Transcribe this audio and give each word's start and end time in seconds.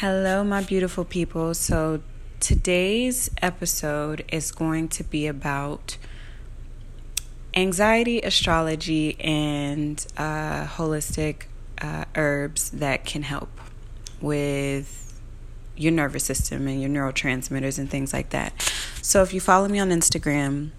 Hello, 0.00 0.42
my 0.42 0.62
beautiful 0.62 1.04
people. 1.04 1.52
So, 1.52 2.00
today's 2.40 3.30
episode 3.42 4.24
is 4.32 4.50
going 4.50 4.88
to 4.88 5.04
be 5.04 5.26
about 5.26 5.98
anxiety, 7.52 8.18
astrology, 8.22 9.20
and 9.20 10.02
uh, 10.16 10.64
holistic 10.64 11.42
uh, 11.82 12.06
herbs 12.14 12.70
that 12.70 13.04
can 13.04 13.24
help 13.24 13.50
with 14.22 15.20
your 15.76 15.92
nervous 15.92 16.24
system 16.24 16.66
and 16.66 16.80
your 16.80 16.88
neurotransmitters 16.88 17.78
and 17.78 17.90
things 17.90 18.14
like 18.14 18.30
that. 18.30 18.72
So, 19.02 19.20
if 19.20 19.34
you 19.34 19.40
follow 19.42 19.68
me 19.68 19.80
on 19.80 19.90
Instagram, 19.90 20.70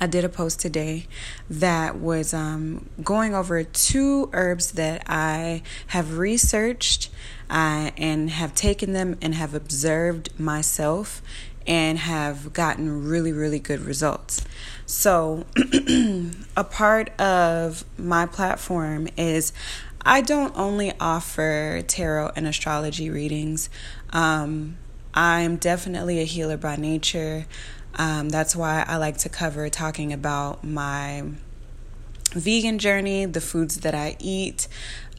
I 0.00 0.06
did 0.06 0.24
a 0.24 0.28
post 0.28 0.60
today 0.60 1.06
that 1.48 1.98
was 1.98 2.34
um, 2.34 2.88
going 3.02 3.34
over 3.34 3.62
two 3.64 4.28
herbs 4.32 4.72
that 4.72 5.02
I 5.06 5.62
have 5.88 6.18
researched 6.18 7.08
uh, 7.48 7.90
and 7.96 8.30
have 8.30 8.54
taken 8.54 8.92
them 8.92 9.16
and 9.22 9.34
have 9.34 9.54
observed 9.54 10.38
myself 10.38 11.22
and 11.66 11.98
have 11.98 12.52
gotten 12.52 13.08
really, 13.08 13.32
really 13.32 13.58
good 13.58 13.80
results. 13.80 14.44
So, 14.84 15.46
a 16.56 16.64
part 16.64 17.18
of 17.20 17.84
my 17.98 18.26
platform 18.26 19.08
is 19.16 19.52
I 20.02 20.20
don't 20.20 20.56
only 20.56 20.92
offer 21.00 21.82
tarot 21.86 22.32
and 22.36 22.46
astrology 22.46 23.10
readings. 23.10 23.68
Um, 24.10 24.76
I'm 25.12 25.56
definitely 25.56 26.20
a 26.20 26.24
healer 26.24 26.56
by 26.56 26.76
nature. 26.76 27.46
Um, 27.96 28.28
that's 28.28 28.54
why 28.54 28.84
I 28.86 28.96
like 28.98 29.16
to 29.18 29.28
cover 29.28 29.68
talking 29.68 30.12
about 30.12 30.62
my 30.62 31.24
vegan 32.32 32.78
journey, 32.78 33.24
the 33.24 33.40
foods 33.40 33.80
that 33.80 33.94
I 33.94 34.16
eat. 34.20 34.68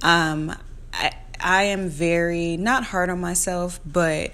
Um, 0.02 0.56
I, 0.94 1.12
I 1.40 1.64
am 1.64 1.90
very 1.90 2.56
not 2.56 2.86
hard 2.86 3.10
on 3.10 3.20
myself, 3.20 3.80
but 3.86 4.32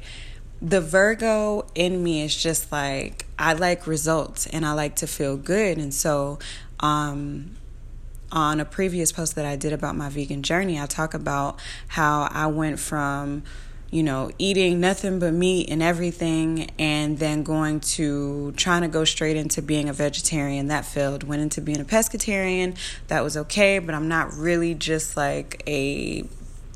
the 0.62 0.82
Virgo 0.82 1.66
in 1.76 2.04
me 2.04 2.24
is 2.24 2.36
just 2.36 2.72
like 2.72 3.26
I 3.40 3.54
like 3.54 3.88
results 3.88 4.46
and 4.48 4.66
I 4.66 4.74
like 4.74 4.96
to 4.98 5.08
feel 5.08 5.38
good, 5.38 5.78
and 5.78 5.94
so 5.94 6.40
um, 6.80 7.56
on 8.32 8.60
a 8.60 8.66
previous 8.66 9.12
post 9.12 9.36
that 9.36 9.46
I 9.46 9.56
did 9.56 9.74
about 9.74 9.96
my 9.96 10.10
vegan 10.10 10.44
journey, 10.44 10.80
I 10.80 10.86
talk 10.86 11.14
about 11.14 11.60
how 11.88 12.28
I 12.32 12.48
went 12.48 12.80
from 12.80 13.44
you 13.94 14.02
know, 14.02 14.32
eating 14.40 14.80
nothing 14.80 15.20
but 15.20 15.32
meat 15.34 15.70
and 15.70 15.84
everything, 15.84 16.72
and 16.80 17.20
then 17.20 17.44
going 17.44 17.80
to 17.80 18.52
trying 18.54 18.82
to 18.82 18.88
go 18.88 19.06
straight 19.06 19.38
into 19.38 19.62
being 19.62 19.88
a 19.88 19.94
vegetarian. 19.94 20.68
That 20.70 20.84
failed. 20.84 21.24
Went 21.24 21.44
into 21.44 21.62
being 21.62 21.80
a 21.80 21.86
pescatarian. 21.86 22.76
That 23.10 23.24
was 23.24 23.38
okay, 23.38 23.78
but 23.78 23.94
I'm 23.94 24.08
not 24.08 24.34
really 24.34 24.74
just 24.74 25.16
like 25.16 25.62
a, 25.68 26.28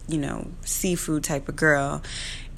you 0.08 0.18
know, 0.20 0.45
seafood 0.62 1.23
type 1.23 1.50
of 1.50 1.56
girl. 1.56 2.04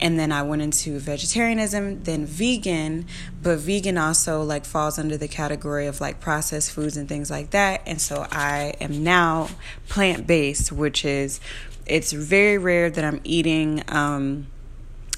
And 0.01 0.17
then 0.17 0.31
I 0.31 0.43
went 0.43 0.61
into 0.61 0.97
vegetarianism, 0.99 2.03
then 2.03 2.25
vegan, 2.25 3.05
but 3.41 3.59
vegan 3.59 3.97
also 3.97 4.43
like 4.43 4.65
falls 4.65 4.97
under 4.97 5.17
the 5.17 5.27
category 5.27 5.87
of 5.87 5.99
like 5.99 6.21
processed 6.21 6.71
foods 6.71 6.95
and 6.95 7.07
things 7.07 7.29
like 7.29 7.51
that. 7.51 7.81
And 7.85 8.01
so 8.01 8.25
I 8.31 8.75
am 8.79 9.03
now 9.03 9.49
plant 9.89 10.25
based, 10.25 10.71
which 10.71 11.03
is 11.03 11.41
it's 11.89 12.11
very 12.11 12.57
rare 12.57 12.89
that 12.89 13.03
I'm 13.03 13.19
eating 13.23 13.83
um, 13.87 14.47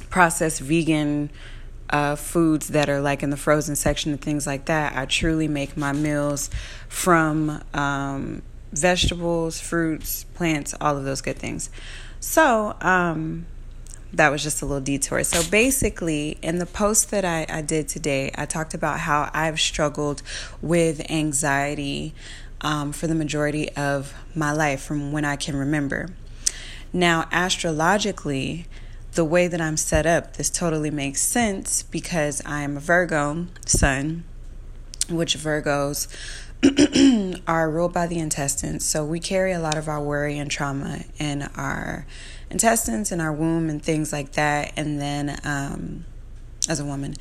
processed 0.09 0.61
vegan 0.61 1.29
uh, 1.89 2.15
foods 2.15 2.69
that 2.69 2.89
are 2.89 3.01
like 3.01 3.21
in 3.21 3.29
the 3.29 3.37
frozen 3.37 3.75
section 3.75 4.11
and 4.11 4.21
things 4.21 4.47
like 4.47 4.65
that. 4.65 4.95
I 4.95 5.05
truly 5.05 5.47
make 5.47 5.75
my 5.75 5.91
meals 5.91 6.49
from 6.87 7.61
um, 7.73 8.41
vegetables, 8.71 9.59
fruits, 9.59 10.23
plants, 10.35 10.73
all 10.79 10.97
of 10.97 11.03
those 11.03 11.21
good 11.21 11.37
things. 11.37 11.69
So, 12.19 12.75
um, 12.81 13.45
that 14.13 14.29
was 14.29 14.43
just 14.43 14.61
a 14.61 14.65
little 14.65 14.81
detour. 14.81 15.23
So 15.23 15.41
basically, 15.49 16.37
in 16.41 16.57
the 16.57 16.65
post 16.65 17.11
that 17.11 17.23
I, 17.23 17.45
I 17.49 17.61
did 17.61 17.87
today, 17.87 18.31
I 18.35 18.45
talked 18.45 18.73
about 18.73 18.99
how 18.99 19.29
I've 19.33 19.59
struggled 19.59 20.21
with 20.61 21.09
anxiety 21.09 22.13
um, 22.59 22.91
for 22.91 23.07
the 23.07 23.15
majority 23.15 23.69
of 23.71 24.13
my 24.35 24.51
life 24.51 24.81
from 24.83 25.11
when 25.13 25.23
I 25.23 25.37
can 25.37 25.55
remember. 25.55 26.09
Now, 26.93 27.27
astrologically, 27.31 28.65
the 29.13 29.25
way 29.25 29.47
that 29.47 29.61
I'm 29.61 29.77
set 29.77 30.05
up, 30.05 30.37
this 30.37 30.49
totally 30.49 30.91
makes 30.91 31.21
sense 31.21 31.83
because 31.83 32.41
I 32.45 32.61
am 32.61 32.77
a 32.77 32.79
Virgo 32.79 33.47
sun, 33.65 34.23
which 35.09 35.35
Virgos 35.37 36.07
are 37.47 37.69
ruled 37.69 37.93
by 37.93 38.07
the 38.07 38.19
intestines. 38.19 38.85
So 38.85 39.05
we 39.05 39.19
carry 39.19 39.51
a 39.51 39.59
lot 39.59 39.77
of 39.77 39.87
our 39.87 40.01
worry 40.01 40.37
and 40.37 40.49
trauma 40.49 41.03
in 41.17 41.43
our 41.55 42.05
intestines 42.49 43.11
and 43.11 43.21
our 43.21 43.33
womb 43.33 43.69
and 43.69 43.81
things 43.81 44.13
like 44.13 44.33
that. 44.33 44.73
And 44.77 44.99
then, 44.99 45.39
um, 45.43 46.05
as 46.69 46.79
a 46.79 46.85
woman, 46.85 47.15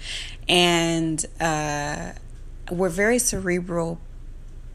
and 0.48 1.24
uh, 1.40 2.12
we're 2.70 2.90
very 2.90 3.18
cerebral 3.18 3.98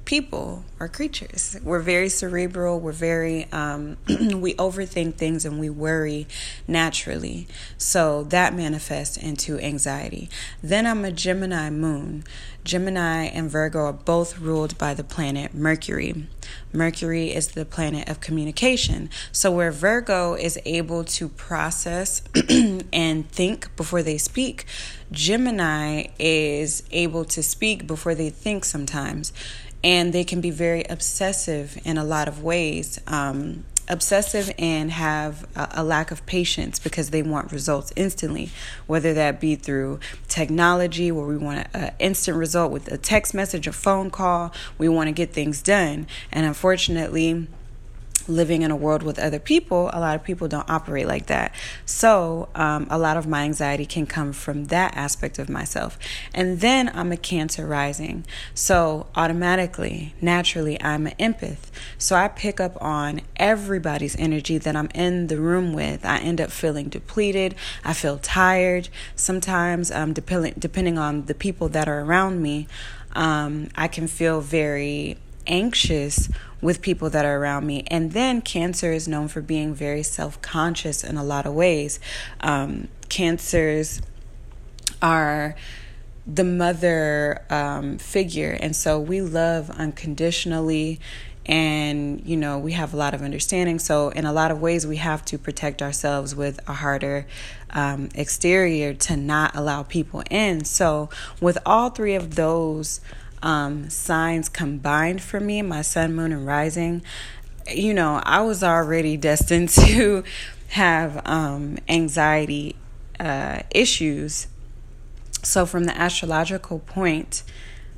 people 0.05 0.63
are 0.79 0.88
creatures. 0.88 1.57
We're 1.63 1.79
very 1.79 2.09
cerebral. 2.09 2.79
We're 2.79 2.91
very, 2.91 3.51
um, 3.51 3.97
we 4.07 4.53
overthink 4.55 5.16
things 5.16 5.45
and 5.45 5.59
we 5.59 5.69
worry 5.69 6.27
naturally. 6.67 7.47
So 7.77 8.23
that 8.25 8.53
manifests 8.53 9.17
into 9.17 9.59
anxiety. 9.59 10.29
Then 10.61 10.85
I'm 10.85 11.03
a 11.03 11.11
Gemini 11.11 11.69
moon. 11.71 12.23
Gemini 12.63 13.25
and 13.25 13.49
Virgo 13.49 13.79
are 13.79 13.93
both 13.93 14.39
ruled 14.39 14.77
by 14.77 14.93
the 14.93 15.03
planet 15.03 15.53
Mercury. 15.53 16.27
Mercury 16.73 17.33
is 17.33 17.49
the 17.49 17.63
planet 17.63 18.09
of 18.09 18.19
communication. 18.19 19.09
So, 19.31 19.51
where 19.51 19.72
Virgo 19.72 20.33
is 20.33 20.59
able 20.66 21.03
to 21.03 21.29
process 21.29 22.23
and 22.91 23.29
think 23.29 23.75
before 23.75 24.01
they 24.01 24.17
speak, 24.17 24.66
Gemini 25.11 26.07
is 26.17 26.83
able 26.91 27.23
to 27.25 27.43
speak 27.43 27.85
before 27.85 28.16
they 28.16 28.31
think 28.31 28.66
sometimes 28.66 29.31
and 29.85 30.12
they 30.12 30.23
can 30.23 30.41
be 30.41 30.50
very 30.50 30.84
obsessive 30.90 31.78
in 31.85 32.00
a 32.00 32.03
lot 32.03 32.28
of 32.28 32.44
ways. 32.44 33.00
Um, 33.06 33.63
obsessive 33.88 34.51
and 34.57 34.90
have 34.90 35.46
a, 35.56 35.69
a, 35.73 35.84
lack 35.84 36.09
of 36.09 36.25
patience 36.25 36.79
because 36.79 37.12
they 37.12 37.22
want 37.22 37.51
results 37.51 37.94
instantly, 37.96 38.50
whether 38.88 39.13
that 39.13 39.40
be 39.40 39.56
through 39.56 40.00
technology, 40.28 41.12
where 41.12 41.28
we 41.28 41.38
want 41.38 41.68
an 41.75 41.94
instant 42.00 42.35
result 42.35 42.72
with 42.72 42.91
a 42.91 42.97
text 42.97 43.35
message, 43.35 43.68
a 43.68 43.72
phone 43.72 44.09
call, 44.09 44.51
we 44.79 44.90
want 44.90 45.07
to 45.07 45.12
get 45.12 45.34
things 45.34 45.62
done. 45.62 46.07
And 46.31 46.47
unfortunately, 46.47 47.47
living 48.27 48.61
in 48.61 48.71
a 48.71 48.75
world 48.75 49.03
with 49.03 49.19
other 49.19 49.39
people, 49.39 49.89
a 49.93 49.99
lot 49.99 50.15
of 50.15 50.23
people 50.23 50.47
don't 50.47 50.69
operate 50.69 51.07
like 51.07 51.27
that. 51.27 51.53
So, 51.85 52.49
um, 52.55 52.87
a 52.89 52.97
lot 52.97 53.17
of 53.17 53.27
my 53.27 53.43
anxiety 53.43 53.85
can 53.85 54.05
come 54.05 54.33
from 54.33 54.65
that 54.65 54.95
aspect 54.95 55.39
of 55.39 55.49
myself. 55.49 55.97
And 56.33 56.59
then 56.59 56.89
I'm 56.93 57.11
a 57.11 57.17
Cancer 57.17 57.65
rising. 57.65 58.25
So, 58.53 59.07
automatically, 59.15 60.13
naturally, 60.21 60.81
I'm 60.81 61.07
an 61.07 61.13
empath. 61.19 61.69
So, 61.97 62.15
I 62.15 62.27
pick 62.27 62.59
up 62.59 62.81
on 62.81 63.21
everybody's 63.35 64.15
energy 64.17 64.57
that 64.57 64.75
I'm 64.75 64.89
in 64.93 65.27
the 65.27 65.39
room 65.39 65.73
with. 65.73 66.05
I 66.05 66.19
end 66.19 66.41
up 66.41 66.51
feeling 66.51 66.89
depleted. 66.89 67.55
I 67.83 67.93
feel 67.93 68.17
tired. 68.17 68.89
Sometimes, 69.15 69.91
um, 69.91 70.13
depending, 70.13 70.53
depending 70.57 70.97
on 70.97 71.25
the 71.25 71.35
people 71.35 71.69
that 71.69 71.87
are 71.87 72.01
around 72.01 72.41
me, 72.41 72.67
um, 73.15 73.69
I 73.75 73.87
can 73.87 74.07
feel 74.07 74.41
very 74.41 75.17
anxious 75.47 76.29
with 76.61 76.81
people 76.81 77.09
that 77.11 77.25
are 77.25 77.38
around 77.38 77.66
me. 77.66 77.83
And 77.88 78.11
then 78.11 78.41
cancer 78.41 78.91
is 78.91 79.07
known 79.07 79.28
for 79.28 79.41
being 79.41 79.73
very 79.73 80.03
self 80.03 80.41
conscious 80.41 81.03
in 81.03 81.17
a 81.17 81.23
lot 81.23 81.45
of 81.45 81.53
ways. 81.53 82.00
Um, 82.41 82.88
cancers 83.09 84.01
are 85.01 85.55
the 86.25 86.44
mother 86.44 87.44
um, 87.51 88.00
figure, 88.00 88.57
and 88.59 88.75
so 88.75 89.00
we 89.00 89.22
love 89.22 89.69
unconditionally. 89.69 91.00
And, 91.47 92.25
you 92.25 92.38
know, 92.38 92.57
we 92.57 92.72
have 92.72 92.91
a 92.95 92.97
lot 92.97 93.13
of 93.13 93.22
understanding. 93.22 93.78
So, 93.78 94.09
in 94.09 94.25
a 94.25 94.34
lot 94.34 94.50
of 94.50 94.61
ways, 94.61 94.88
we 94.88 94.97
have 94.97 95.23
to 95.25 95.38
protect 95.38 95.84
ourselves 95.84 96.34
with 96.34 96.59
a 96.67 96.73
harder 96.73 97.28
um, 97.69 98.09
exterior 98.16 98.96
to 98.96 99.16
not 99.16 99.55
allow 99.55 99.84
people 99.84 100.23
in. 100.31 100.66
So, 100.66 101.11
with 101.40 101.59
all 101.64 101.91
three 101.91 102.16
of 102.16 102.34
those 102.34 102.99
um, 103.45 103.89
signs 103.89 104.49
combined 104.49 105.21
for 105.21 105.39
me 105.39 105.61
my 105.61 105.81
sun, 105.81 106.13
moon, 106.13 106.33
and 106.33 106.45
rising 106.45 107.01
you 107.73 107.93
know, 107.93 108.21
I 108.23 108.41
was 108.41 108.63
already 108.63 109.17
destined 109.31 109.69
to 109.69 110.23
have 110.69 111.21
um, 111.25 111.77
anxiety 111.87 112.75
uh, 113.19 113.61
issues. 113.71 114.47
So, 115.43 115.65
from 115.65 115.83
the 115.83 115.97
astrological 115.97 116.79
point, 116.79 117.43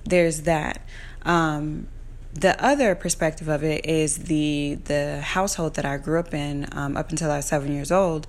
there's 0.03 0.41
that. 0.41 0.81
Um, 1.23 1.87
the 2.33 2.61
other 2.63 2.93
perspective 2.93 3.47
of 3.47 3.63
it 3.63 3.85
is 3.85 4.17
the 4.17 4.77
the 4.85 5.21
household 5.21 5.75
that 5.75 5.85
I 5.85 5.97
grew 5.97 6.19
up 6.19 6.33
in 6.33 6.67
um, 6.71 6.95
up 6.95 7.09
until 7.09 7.31
I 7.31 7.37
was 7.37 7.45
seven 7.45 7.71
years 7.71 7.91
old. 7.91 8.27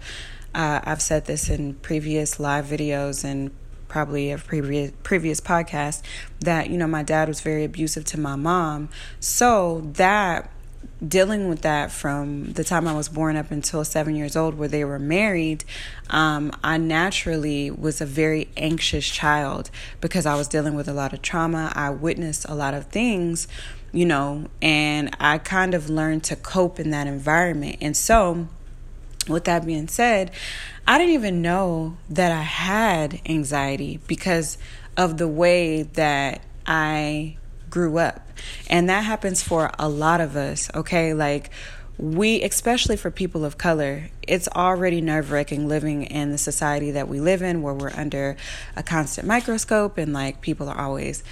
Uh, 0.54 0.80
I've 0.82 1.02
said 1.02 1.26
this 1.26 1.50
in 1.50 1.74
previous 1.74 2.40
live 2.40 2.64
videos 2.64 3.22
and 3.22 3.50
probably 3.88 4.30
a 4.30 4.38
previous 4.38 4.92
previous 5.02 5.40
podcast 5.40 6.02
that 6.40 6.70
you 6.70 6.76
know 6.76 6.86
my 6.86 7.02
dad 7.02 7.26
was 7.28 7.40
very 7.40 7.64
abusive 7.64 8.04
to 8.04 8.20
my 8.20 8.36
mom 8.36 8.88
so 9.20 9.80
that 9.94 10.50
dealing 11.06 11.48
with 11.48 11.62
that 11.62 11.92
from 11.92 12.52
the 12.52 12.64
time 12.64 12.88
I 12.88 12.94
was 12.94 13.08
born 13.08 13.36
up 13.36 13.50
until 13.50 13.84
seven 13.84 14.16
years 14.16 14.36
old, 14.36 14.56
where 14.56 14.68
they 14.68 14.84
were 14.84 14.98
married, 14.98 15.64
um, 16.10 16.52
I 16.64 16.76
naturally 16.76 17.70
was 17.70 18.00
a 18.00 18.06
very 18.06 18.48
anxious 18.56 19.08
child 19.08 19.70
because 20.00 20.26
I 20.26 20.34
was 20.34 20.48
dealing 20.48 20.74
with 20.74 20.88
a 20.88 20.92
lot 20.92 21.12
of 21.12 21.22
trauma. 21.22 21.72
I 21.74 21.90
witnessed 21.90 22.46
a 22.48 22.54
lot 22.54 22.74
of 22.74 22.86
things, 22.86 23.46
you 23.92 24.06
know, 24.06 24.48
and 24.60 25.14
I 25.20 25.38
kind 25.38 25.74
of 25.74 25.88
learned 25.88 26.24
to 26.24 26.36
cope 26.36 26.80
in 26.80 26.90
that 26.90 27.06
environment. 27.06 27.76
And 27.80 27.96
so, 27.96 28.48
with 29.28 29.44
that 29.44 29.66
being 29.66 29.88
said, 29.88 30.30
I 30.88 30.96
didn't 30.96 31.12
even 31.12 31.42
know 31.42 31.98
that 32.08 32.32
I 32.32 32.40
had 32.40 33.20
anxiety 33.26 34.00
because 34.06 34.56
of 34.96 35.18
the 35.18 35.28
way 35.28 35.82
that 35.82 36.40
I 36.66 37.36
grew 37.68 37.98
up. 37.98 38.26
And 38.70 38.88
that 38.88 39.04
happens 39.04 39.42
for 39.42 39.70
a 39.78 39.86
lot 39.86 40.22
of 40.22 40.34
us, 40.34 40.70
okay? 40.74 41.12
Like, 41.12 41.50
we, 41.98 42.40
especially 42.40 42.96
for 42.96 43.10
people 43.10 43.44
of 43.44 43.58
color, 43.58 44.08
it's 44.22 44.48
already 44.48 45.02
nerve 45.02 45.30
wracking 45.30 45.68
living 45.68 46.04
in 46.04 46.30
the 46.32 46.38
society 46.38 46.92
that 46.92 47.06
we 47.06 47.20
live 47.20 47.42
in 47.42 47.60
where 47.60 47.74
we're 47.74 47.90
under 47.90 48.38
a 48.74 48.82
constant 48.82 49.26
microscope 49.26 49.98
and 49.98 50.14
like 50.14 50.40
people 50.40 50.70
are 50.70 50.80
always 50.80 51.22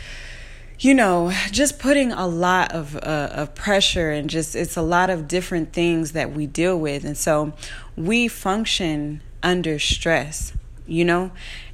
you 0.79 0.93
know, 0.93 1.33
just 1.53 1.79
putting 1.79 2.13
a 2.13 2.27
lot 2.27 2.73
of 2.73 2.97
uh, 2.97 3.31
of 3.33 3.55
pressure 3.55 4.11
and 4.11 4.29
just 4.29 4.55
it's 4.55 4.77
a 4.77 4.83
lot 4.83 5.09
of 5.09 5.27
different 5.27 5.73
things 5.73 6.13
that 6.13 6.33
we 6.33 6.47
deal 6.47 6.79
with, 6.79 7.03
and 7.05 7.17
so 7.17 7.55
we 7.97 8.29
function 8.29 9.23
under 9.43 9.79
stress, 9.79 10.53
you 10.87 11.05
know, 11.05 11.31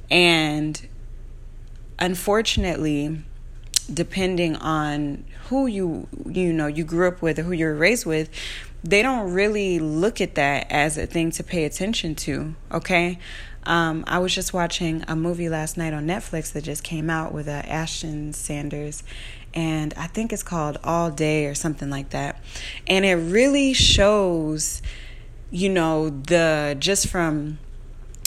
and 0.09 0.87
unfortunately, 1.99 3.23
depending 3.91 4.55
on 4.57 5.23
who 5.45 5.67
you 5.67 6.07
you 6.25 6.53
know 6.53 6.67
you 6.67 6.83
grew 6.83 7.07
up 7.07 7.21
with 7.21 7.37
or 7.37 7.43
who 7.43 7.51
you're 7.51 7.75
raised 7.75 8.05
with 8.05 8.29
they 8.83 9.01
don't 9.01 9.31
really 9.33 9.77
look 9.77 10.21
at 10.21 10.35
that 10.35 10.65
as 10.69 10.97
a 10.97 11.05
thing 11.05 11.31
to 11.31 11.43
pay 11.43 11.65
attention 11.65 12.15
to 12.15 12.55
okay? 12.71 13.19
Um, 13.65 14.03
i 14.07 14.19
was 14.19 14.33
just 14.33 14.53
watching 14.53 15.03
a 15.07 15.15
movie 15.15 15.49
last 15.49 15.77
night 15.77 15.93
on 15.93 16.07
netflix 16.07 16.53
that 16.53 16.63
just 16.63 16.83
came 16.83 17.09
out 17.09 17.33
with 17.33 17.47
uh, 17.47 17.61
ashton 17.65 18.31
sanders 18.33 19.03
and 19.53 19.93
i 19.95 20.07
think 20.07 20.33
it's 20.33 20.43
called 20.43 20.77
all 20.83 21.11
day 21.11 21.45
or 21.45 21.55
something 21.55 21.89
like 21.89 22.09
that. 22.09 22.43
And 22.87 23.05
it 23.05 23.15
really 23.15 23.73
shows 23.73 24.81
you 25.53 25.69
know 25.69 26.09
the 26.09 26.75
just 26.79 27.07
from 27.07 27.59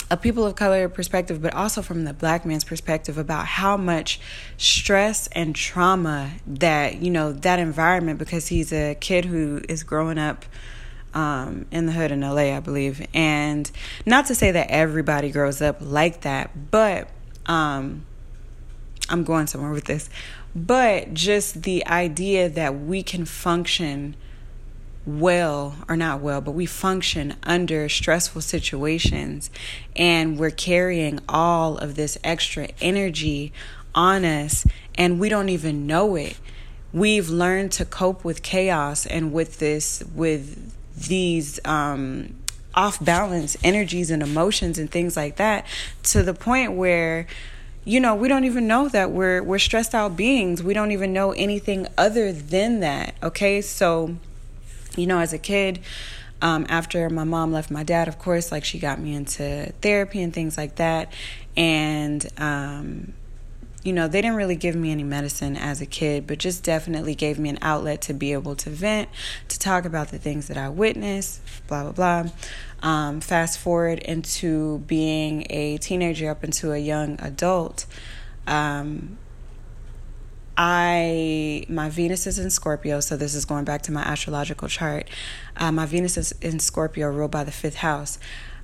a 0.09 0.15
people 0.15 0.45
of 0.45 0.55
color 0.55 0.87
perspective, 0.87 1.41
but 1.41 1.53
also 1.53 1.81
from 1.81 2.05
the 2.05 2.13
black 2.13 2.45
man's 2.45 2.63
perspective 2.63 3.17
about 3.17 3.45
how 3.45 3.75
much 3.75 4.21
stress 4.55 5.27
and 5.33 5.53
trauma 5.53 6.31
that, 6.47 7.01
you 7.01 7.11
know, 7.11 7.33
that 7.33 7.59
environment, 7.59 8.17
because 8.17 8.47
he's 8.47 8.71
a 8.71 8.95
kid 8.95 9.25
who 9.25 9.61
is 9.67 9.83
growing 9.83 10.17
up 10.17 10.45
um, 11.13 11.65
in 11.69 11.87
the 11.87 11.91
hood 11.91 12.13
in 12.13 12.21
LA, 12.21 12.55
I 12.55 12.61
believe. 12.61 13.05
And 13.13 13.69
not 14.05 14.27
to 14.27 14.35
say 14.35 14.51
that 14.51 14.69
everybody 14.69 15.29
grows 15.29 15.61
up 15.61 15.77
like 15.81 16.21
that, 16.21 16.71
but 16.71 17.09
um, 17.45 18.05
I'm 19.09 19.25
going 19.25 19.47
somewhere 19.47 19.71
with 19.71 19.85
this. 19.85 20.09
But 20.55 21.13
just 21.13 21.63
the 21.63 21.85
idea 21.85 22.47
that 22.47 22.79
we 22.79 23.03
can 23.03 23.25
function 23.25 24.15
well 25.07 25.75
or 25.87 25.95
not 25.95 26.19
well, 26.19 26.41
but 26.41 26.51
we 26.51 26.65
function 26.65 27.35
under 27.43 27.87
stressful 27.87 28.41
situations 28.41 29.49
and 29.95 30.37
we're 30.37 30.51
carrying 30.51 31.19
all 31.29 31.77
of 31.77 31.95
this 31.95 32.17
extra 32.23 32.67
energy 32.81 33.53
on 33.95 34.25
us 34.25 34.67
and 34.95 35.19
we 35.19 35.29
don't 35.29 35.49
even 35.49 35.87
know 35.87 36.15
it. 36.15 36.37
We've 36.91 37.29
learned 37.29 37.71
to 37.73 37.85
cope 37.85 38.25
with 38.25 38.43
chaos 38.43 39.05
and 39.05 39.31
with 39.31 39.59
this, 39.59 40.03
with 40.13 40.73
these, 41.07 41.59
um, 41.63 42.35
off 42.75 43.03
balance 43.03 43.57
energies 43.63 44.11
and 44.11 44.21
emotions 44.21 44.77
and 44.77 44.91
things 44.91 45.17
like 45.17 45.37
that 45.37 45.65
to 46.03 46.21
the 46.21 46.33
point 46.33 46.73
where 46.73 47.25
you 47.85 47.99
know 47.99 48.13
we 48.13 48.27
don't 48.27 48.43
even 48.43 48.67
know 48.67 48.87
that 48.87 49.09
we're 49.09 49.41
we're 49.41 49.57
stressed 49.57 49.95
out 49.95 50.15
beings 50.15 50.61
we 50.61 50.75
don't 50.75 50.91
even 50.91 51.11
know 51.11 51.31
anything 51.31 51.87
other 51.97 52.31
than 52.31 52.81
that 52.81 53.15
okay 53.23 53.61
so 53.61 54.15
you 54.97 55.07
know, 55.07 55.19
as 55.19 55.31
a 55.31 55.37
kid, 55.37 55.79
um, 56.41 56.65
after 56.69 57.09
my 57.09 57.23
mom 57.23 57.51
left 57.51 57.71
my 57.71 57.83
dad, 57.83 58.07
of 58.07 58.19
course, 58.19 58.51
like 58.51 58.63
she 58.63 58.79
got 58.79 58.99
me 58.99 59.15
into 59.15 59.71
therapy 59.81 60.21
and 60.21 60.33
things 60.33 60.57
like 60.57 60.75
that. 60.75 61.11
And, 61.55 62.25
um, 62.37 63.13
you 63.83 63.93
know, 63.93 64.07
they 64.07 64.21
didn't 64.21 64.35
really 64.35 64.55
give 64.55 64.75
me 64.75 64.91
any 64.91 65.03
medicine 65.03 65.55
as 65.55 65.81
a 65.81 65.85
kid, 65.85 66.27
but 66.27 66.37
just 66.37 66.63
definitely 66.63 67.15
gave 67.15 67.39
me 67.39 67.49
an 67.49 67.57
outlet 67.61 68.01
to 68.01 68.13
be 68.13 68.33
able 68.33 68.55
to 68.57 68.69
vent, 68.69 69.07
to 69.47 69.57
talk 69.57 69.85
about 69.85 70.09
the 70.09 70.17
things 70.17 70.47
that 70.49 70.57
I 70.57 70.69
witnessed, 70.69 71.41
blah, 71.67 71.89
blah, 71.89 72.23
blah. 72.23 72.31
Um, 72.87 73.21
fast 73.21 73.57
forward 73.57 73.99
into 73.99 74.79
being 74.79 75.47
a 75.49 75.77
teenager 75.77 76.29
up 76.29 76.43
into 76.43 76.73
a 76.73 76.77
young 76.77 77.19
adult. 77.21 77.85
Um, 78.45 79.17
I 80.57 81.65
my 81.69 81.89
Venus 81.89 82.25
is 82.25 82.39
in 82.39 82.49
Scorpio, 82.49 82.99
so 82.99 83.15
this 83.15 83.35
is 83.35 83.45
going 83.45 83.63
back 83.63 83.83
to 83.83 83.91
my 83.91 84.01
astrological 84.01 84.67
chart. 84.67 85.07
Uh, 85.55 85.71
my 85.71 85.85
Venus 85.85 86.17
is 86.17 86.31
in 86.41 86.59
Scorpio, 86.59 87.09
ruled 87.09 87.31
by 87.31 87.43
the 87.43 87.51
fifth 87.51 87.75
house. 87.75 88.17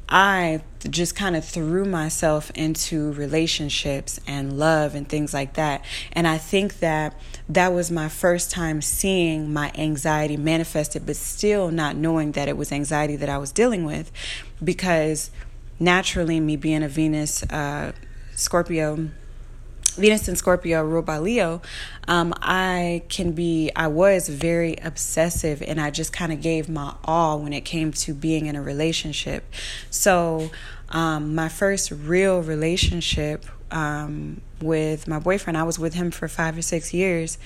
I 0.09 0.61
just 0.89 1.15
kind 1.15 1.35
of 1.35 1.45
threw 1.45 1.85
myself 1.85 2.51
into 2.55 3.13
relationships 3.13 4.19
and 4.27 4.57
love 4.57 4.95
and 4.95 5.07
things 5.07 5.33
like 5.33 5.53
that. 5.53 5.83
And 6.11 6.27
I 6.27 6.37
think 6.37 6.79
that 6.79 7.17
that 7.47 7.73
was 7.73 7.89
my 7.89 8.09
first 8.09 8.51
time 8.51 8.81
seeing 8.81 9.53
my 9.53 9.71
anxiety 9.75 10.35
manifested, 10.35 11.05
but 11.05 11.15
still 11.15 11.71
not 11.71 11.95
knowing 11.95 12.33
that 12.33 12.49
it 12.49 12.57
was 12.57 12.71
anxiety 12.71 13.15
that 13.15 13.29
I 13.29 13.37
was 13.37 13.51
dealing 13.51 13.85
with 13.85 14.11
because 14.61 15.31
naturally, 15.79 16.39
me 16.39 16.57
being 16.57 16.83
a 16.83 16.89
Venus, 16.89 17.43
uh, 17.43 17.93
Scorpio, 18.35 19.09
Venus 19.95 20.27
and 20.27 20.37
Scorpio 20.37 20.83
ruled 20.83 21.05
by 21.05 21.19
Leo, 21.19 21.61
um, 22.07 22.33
I 22.41 23.03
can 23.09 23.33
be, 23.33 23.71
I 23.75 23.87
was 23.87 24.27
very 24.27 24.75
obsessive 24.77 25.61
and 25.61 25.79
I 25.79 25.91
just 25.91 26.11
kind 26.11 26.33
of 26.33 26.41
gave 26.41 26.67
my 26.67 26.95
all 27.03 27.39
when 27.39 27.53
it 27.53 27.61
came 27.61 27.91
to 27.91 28.13
being 28.13 28.47
in 28.47 28.55
a 28.55 28.61
relationship. 28.61 29.43
So, 29.89 30.51
um, 30.89 31.33
my 31.33 31.49
first 31.49 31.91
real 31.91 32.41
relationship 32.41 33.45
um, 33.71 34.41
with 34.61 35.07
my 35.07 35.19
boyfriend, 35.19 35.57
I 35.57 35.63
was 35.63 35.79
with 35.79 35.95
him 35.95 36.11
for 36.11 36.27
five 36.27 36.57
or 36.57 36.61
six 36.61 36.93
years. 36.93 37.37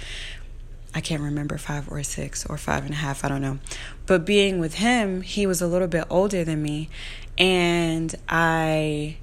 I 0.93 1.01
can't 1.01 1.21
remember 1.21 1.57
five 1.57 1.89
or 1.91 2.01
six 2.03 2.45
or 2.45 2.57
five 2.57 2.83
and 2.83 2.93
a 2.93 2.97
half, 2.97 3.23
I 3.23 3.29
don't 3.29 3.41
know. 3.41 3.59
But 4.05 4.25
being 4.25 4.59
with 4.59 4.75
him, 4.75 5.21
he 5.21 5.45
was 5.45 5.61
a 5.61 5.67
little 5.67 5.87
bit 5.87 6.05
older 6.09 6.43
than 6.43 6.61
me. 6.61 6.89
And 7.37 8.15
I 8.27 9.17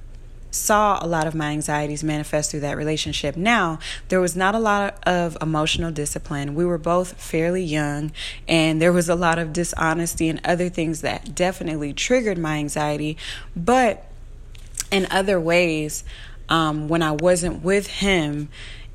saw 0.55 1.05
a 1.05 1.07
lot 1.07 1.27
of 1.27 1.35
my 1.35 1.51
anxieties 1.51 2.05
manifest 2.05 2.51
through 2.51 2.61
that 2.61 2.77
relationship. 2.77 3.37
Now, 3.37 3.79
there 4.09 4.21
was 4.21 4.37
not 4.37 4.55
a 4.55 4.59
lot 4.59 4.97
of 5.07 5.37
emotional 5.41 5.91
discipline. 5.91 6.55
We 6.55 6.65
were 6.65 6.79
both 6.79 7.21
fairly 7.21 7.65
young, 7.65 8.13
and 8.47 8.81
there 8.81 8.93
was 8.93 9.09
a 9.09 9.15
lot 9.15 9.39
of 9.39 9.53
dishonesty 9.53 10.29
and 10.29 10.41
other 10.45 10.69
things 10.69 11.01
that 11.01 11.35
definitely 11.35 11.93
triggered 11.93 12.39
my 12.39 12.59
anxiety. 12.59 13.17
But 13.57 14.05
in 14.91 15.07
other 15.11 15.41
ways, 15.41 16.05
um, 16.49 16.89
when 16.89 17.03
I 17.03 17.13
wasn't 17.13 17.65
with 17.65 17.87
him 17.87 18.49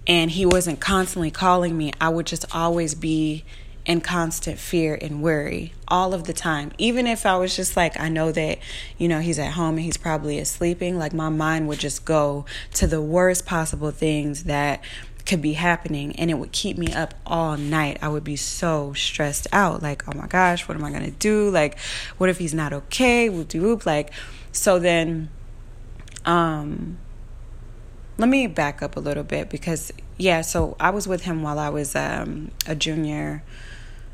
and 0.07 0.31
he 0.31 0.45
wasn't 0.45 0.79
constantly 0.79 1.31
calling 1.31 1.77
me, 1.77 1.91
I 1.99 2.09
would 2.09 2.25
just 2.25 2.45
always 2.55 2.95
be 2.95 3.43
in 3.85 4.01
constant 4.01 4.59
fear 4.59 4.97
and 5.01 5.21
worry 5.21 5.73
all 5.87 6.13
of 6.13 6.25
the 6.25 6.33
time. 6.33 6.71
Even 6.77 7.07
if 7.07 7.25
I 7.25 7.37
was 7.37 7.55
just 7.55 7.75
like, 7.75 7.99
I 7.99 8.09
know 8.09 8.31
that, 8.31 8.59
you 8.97 9.07
know, 9.07 9.19
he's 9.19 9.39
at 9.39 9.53
home 9.53 9.75
and 9.75 9.79
he's 9.79 9.97
probably 9.97 10.43
sleeping, 10.43 10.97
like 10.97 11.13
my 11.13 11.29
mind 11.29 11.67
would 11.67 11.79
just 11.79 12.05
go 12.05 12.45
to 12.75 12.87
the 12.87 13.01
worst 13.01 13.45
possible 13.45 13.91
things 13.91 14.43
that 14.43 14.81
could 15.25 15.41
be 15.41 15.53
happening 15.53 16.15
and 16.15 16.31
it 16.31 16.35
would 16.35 16.51
keep 16.51 16.77
me 16.77 16.91
up 16.93 17.13
all 17.25 17.57
night. 17.57 17.97
I 18.01 18.09
would 18.09 18.23
be 18.23 18.35
so 18.35 18.93
stressed 18.93 19.47
out. 19.51 19.81
Like, 19.81 20.07
oh 20.07 20.17
my 20.17 20.27
gosh, 20.27 20.67
what 20.67 20.77
am 20.77 20.83
I 20.83 20.91
gonna 20.91 21.11
do? 21.11 21.49
Like, 21.49 21.77
what 22.17 22.29
if 22.29 22.37
he's 22.37 22.53
not 22.53 22.73
okay? 22.73 23.29
Whoop 23.29 23.47
de 23.47 23.59
whoop. 23.59 23.85
Like, 23.85 24.11
so 24.51 24.79
then, 24.79 25.29
um, 26.25 26.97
let 28.19 28.27
me 28.27 28.47
back 28.47 28.81
up 28.83 28.97
a 28.97 28.99
little 28.99 29.23
bit 29.23 29.49
because 29.49 29.91
yeah, 30.17 30.41
so 30.41 30.75
I 30.79 30.89
was 30.89 31.07
with 31.07 31.23
him 31.23 31.41
while 31.41 31.57
I 31.57 31.69
was 31.69 31.95
um, 31.95 32.51
a 32.67 32.75
junior 32.75 33.43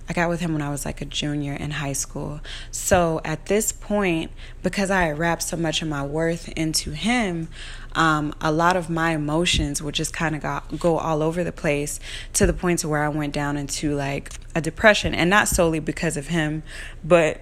I 0.08 0.14
got 0.14 0.30
with 0.30 0.40
him 0.40 0.54
when 0.54 0.62
I 0.62 0.70
was 0.70 0.86
like 0.86 1.02
a 1.02 1.06
junior 1.06 1.54
in 1.54 1.72
high 1.72 1.94
school. 1.94 2.40
So 2.70 3.22
at 3.26 3.48
this 3.48 3.72
point, 3.72 4.30
because 4.62 4.92
I 4.92 5.10
wrapped 5.10 5.42
so 5.42 5.58
much 5.58 5.82
of 5.82 5.88
my 5.88 6.06
worth 6.06 6.48
into 6.50 6.92
him, 6.92 7.48
um, 7.94 8.32
a 8.40 8.52
lot 8.52 8.76
of 8.76 8.88
my 8.88 9.16
emotions 9.16 9.82
would 9.82 9.96
just 9.96 10.14
kind 10.14 10.36
of 10.36 10.44
go, 10.44 10.62
go 10.78 11.00
all 11.00 11.24
over 11.24 11.44
the 11.44 11.52
place 11.52 12.00
to 12.34 12.46
the 12.46 12.54
point 12.54 12.80
to 12.80 12.88
where 12.88 13.04
I 13.04 13.10
went 13.10 13.34
down 13.34 13.58
into 13.58 13.96
like 13.96 14.34
a 14.54 14.62
depression, 14.62 15.16
and 15.16 15.28
not 15.28 15.48
solely 15.48 15.80
because 15.80 16.18
of 16.18 16.28
him, 16.28 16.62
but 17.04 17.42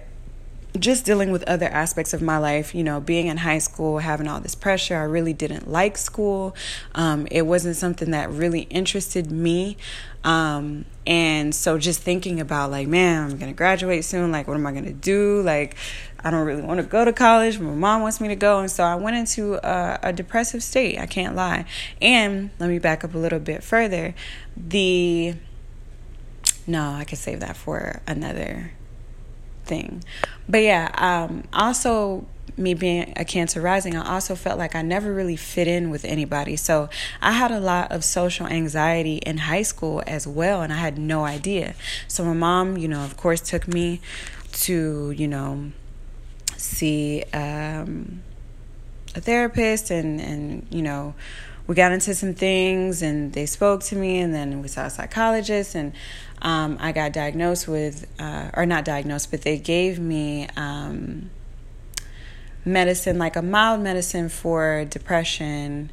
just 0.78 1.04
dealing 1.04 1.30
with 1.30 1.44
other 1.44 1.66
aspects 1.66 2.12
of 2.12 2.20
my 2.20 2.36
life, 2.36 2.74
you 2.74 2.82
know, 2.82 3.00
being 3.00 3.28
in 3.28 3.36
high 3.38 3.58
school, 3.58 3.98
having 3.98 4.26
all 4.26 4.40
this 4.40 4.56
pressure. 4.56 4.96
I 4.96 5.04
really 5.04 5.32
didn't 5.32 5.70
like 5.70 5.96
school. 5.96 6.56
Um, 6.94 7.28
it 7.30 7.42
wasn't 7.42 7.76
something 7.76 8.10
that 8.10 8.30
really 8.30 8.62
interested 8.62 9.30
me. 9.30 9.76
Um, 10.24 10.84
and 11.06 11.54
so 11.54 11.78
just 11.78 12.00
thinking 12.00 12.40
about, 12.40 12.72
like, 12.72 12.88
man, 12.88 13.22
I'm 13.22 13.38
going 13.38 13.52
to 13.52 13.56
graduate 13.56 14.04
soon. 14.04 14.32
Like, 14.32 14.48
what 14.48 14.56
am 14.56 14.66
I 14.66 14.72
going 14.72 14.86
to 14.86 14.92
do? 14.92 15.42
Like, 15.42 15.76
I 16.24 16.30
don't 16.30 16.44
really 16.44 16.62
want 16.62 16.80
to 16.80 16.86
go 16.86 17.04
to 17.04 17.12
college. 17.12 17.60
My 17.60 17.70
mom 17.70 18.02
wants 18.02 18.20
me 18.20 18.28
to 18.28 18.36
go. 18.36 18.58
And 18.58 18.70
so 18.70 18.82
I 18.82 18.96
went 18.96 19.16
into 19.16 19.54
a, 19.54 20.00
a 20.02 20.12
depressive 20.12 20.62
state. 20.62 20.98
I 20.98 21.06
can't 21.06 21.36
lie. 21.36 21.66
And 22.02 22.50
let 22.58 22.68
me 22.68 22.80
back 22.80 23.04
up 23.04 23.14
a 23.14 23.18
little 23.18 23.38
bit 23.38 23.62
further. 23.62 24.14
The, 24.56 25.34
no, 26.66 26.94
I 26.94 27.04
could 27.04 27.18
save 27.18 27.40
that 27.40 27.56
for 27.56 28.00
another 28.08 28.72
thing. 29.64 30.04
But 30.48 30.62
yeah, 30.62 30.90
um, 30.94 31.44
also 31.52 32.26
me 32.56 32.74
being 32.74 33.12
a 33.16 33.24
Cancer 33.24 33.60
rising, 33.60 33.96
I 33.96 34.14
also 34.14 34.34
felt 34.34 34.58
like 34.58 34.74
I 34.74 34.82
never 34.82 35.12
really 35.12 35.36
fit 35.36 35.66
in 35.66 35.90
with 35.90 36.04
anybody. 36.04 36.56
So 36.56 36.88
I 37.20 37.32
had 37.32 37.50
a 37.50 37.60
lot 37.60 37.90
of 37.90 38.04
social 38.04 38.46
anxiety 38.46 39.16
in 39.16 39.38
high 39.38 39.62
school 39.62 40.02
as 40.06 40.26
well, 40.26 40.62
and 40.62 40.72
I 40.72 40.76
had 40.76 40.98
no 40.98 41.24
idea. 41.24 41.74
So 42.06 42.24
my 42.24 42.32
mom, 42.32 42.76
you 42.76 42.88
know, 42.88 43.00
of 43.00 43.16
course, 43.16 43.40
took 43.40 43.66
me 43.66 44.00
to, 44.52 45.10
you 45.10 45.26
know, 45.26 45.72
see 46.56 47.24
um, 47.32 48.22
a 49.14 49.20
therapist, 49.20 49.90
and 49.90 50.20
and 50.20 50.66
you 50.70 50.82
know, 50.82 51.14
we 51.66 51.74
got 51.74 51.92
into 51.92 52.14
some 52.14 52.34
things, 52.34 53.02
and 53.02 53.32
they 53.32 53.46
spoke 53.46 53.82
to 53.84 53.96
me, 53.96 54.18
and 54.20 54.34
then 54.34 54.60
we 54.60 54.68
saw 54.68 54.86
a 54.86 54.90
psychologist, 54.90 55.74
and 55.74 55.92
um, 56.42 56.76
I 56.80 56.92
got 56.92 57.12
diagnosed 57.12 57.66
with, 57.66 58.06
uh, 58.18 58.50
or 58.54 58.66
not 58.66 58.84
diagnosed, 58.84 59.30
but 59.30 59.42
they 59.42 59.58
gave 59.58 59.98
me 59.98 60.48
um, 60.56 61.30
medicine, 62.64 63.18
like 63.18 63.36
a 63.36 63.42
mild 63.42 63.80
medicine 63.80 64.28
for 64.28 64.84
depression. 64.84 65.90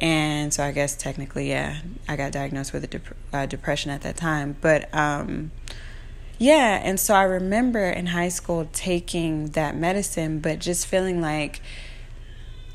And 0.00 0.54
so 0.54 0.64
I 0.64 0.72
guess 0.72 0.96
technically, 0.96 1.50
yeah, 1.50 1.80
I 2.08 2.16
got 2.16 2.32
diagnosed 2.32 2.72
with 2.72 2.84
a 2.84 2.86
dep- 2.86 3.16
uh, 3.32 3.46
depression 3.46 3.90
at 3.90 4.02
that 4.02 4.16
time. 4.16 4.56
But 4.60 4.92
um, 4.94 5.50
yeah, 6.38 6.80
and 6.82 6.98
so 6.98 7.14
I 7.14 7.24
remember 7.24 7.84
in 7.84 8.06
high 8.06 8.30
school 8.30 8.68
taking 8.72 9.48
that 9.50 9.76
medicine, 9.76 10.40
but 10.40 10.58
just 10.58 10.86
feeling 10.86 11.20
like, 11.20 11.60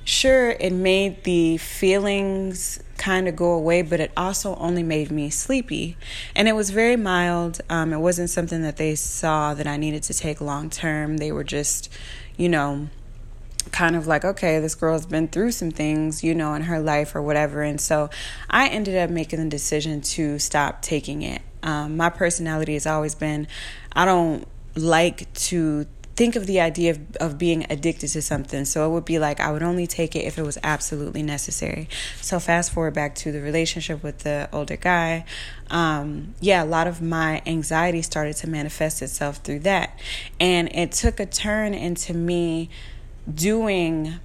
sure, 0.06 0.52
it 0.52 0.72
made 0.72 1.24
the 1.24 1.58
feelings 1.58 2.80
kind 2.98 3.28
of 3.28 3.36
go 3.36 3.52
away, 3.52 3.82
but 3.82 4.00
it 4.00 4.12
also 4.16 4.56
only 4.56 4.84
made 4.84 5.12
me 5.12 5.30
sleepy. 5.30 5.98
And 6.34 6.48
it 6.48 6.54
was 6.54 6.70
very 6.70 6.96
mild. 6.96 7.60
Um, 7.70 7.92
it 7.92 8.00
wasn't 8.00 8.30
something 8.30 8.62
that 8.62 8.78
they 8.78 8.96
saw 8.96 9.54
that 9.54 9.68
I 9.68 9.76
needed 9.76 10.04
to 10.04 10.14
take 10.14 10.40
long 10.40 10.70
term. 10.70 11.18
They 11.18 11.32
were 11.32 11.44
just, 11.44 11.92
you 12.38 12.48
know, 12.48 12.88
kind 13.72 13.96
of 13.96 14.08
like, 14.08 14.24
okay, 14.24 14.60
this 14.60 14.76
girl's 14.76 15.06
been 15.06 15.28
through 15.28 15.52
some 15.52 15.72
things, 15.72 16.24
you 16.24 16.34
know, 16.34 16.54
in 16.54 16.64
her 16.64 16.80
life 16.80 17.16
or 17.16 17.22
whatever. 17.22 17.62
And 17.62 17.82
so 17.82 18.10
I 18.50 18.70
ended 18.70 18.96
up 18.96 19.10
making 19.10 19.44
the 19.44 19.50
decision 19.50 20.02
to 20.02 20.40
stop 20.40 20.82
taking 20.82 21.24
it. 21.24 21.42
Um, 21.64 21.98
my 21.98 22.10
personality 22.10 22.74
has 22.74 22.86
always 22.86 23.16
been, 23.16 23.48
I 23.92 24.06
don't 24.06 24.48
like 24.76 25.34
to 25.34 25.86
think 26.16 26.36
of 26.36 26.48
the 26.48 26.60
idea 26.62 26.92
of, 26.92 27.16
of 27.18 27.38
being 27.38 27.66
addicted 27.70 28.08
to 28.10 28.22
something. 28.22 28.66
So 28.66 28.86
it 28.88 28.94
would 28.94 29.06
be 29.06 29.20
like 29.20 29.40
I 29.40 29.52
would 29.52 29.64
only 29.64 29.86
take 29.86 30.16
it 30.16 30.20
if 30.20 30.38
it 30.38 30.44
was 30.44 30.58
absolutely 30.64 31.24
necessary. 31.24 31.90
So 32.22 32.40
fast 32.40 32.72
forward 32.72 32.94
back 32.94 33.16
to 33.16 33.32
the 33.32 33.42
relationship 33.42 34.02
with 34.02 34.20
the 34.20 34.50
older 34.54 34.78
guy. 34.78 35.26
Um, 35.70 36.36
yeah, 36.40 36.64
a 36.64 36.66
lot 36.66 36.88
of 36.88 37.02
my 37.02 37.42
anxiety 37.46 38.02
started 38.02 38.36
to 38.38 38.50
manifest 38.50 39.02
itself 39.02 39.38
through 39.38 39.60
that. 39.60 40.00
And 40.40 40.74
it 40.74 40.94
took 40.94 41.20
a 41.20 41.26
turn 41.26 41.74
into 41.74 42.14
me 42.14 42.70
doing 43.34 44.16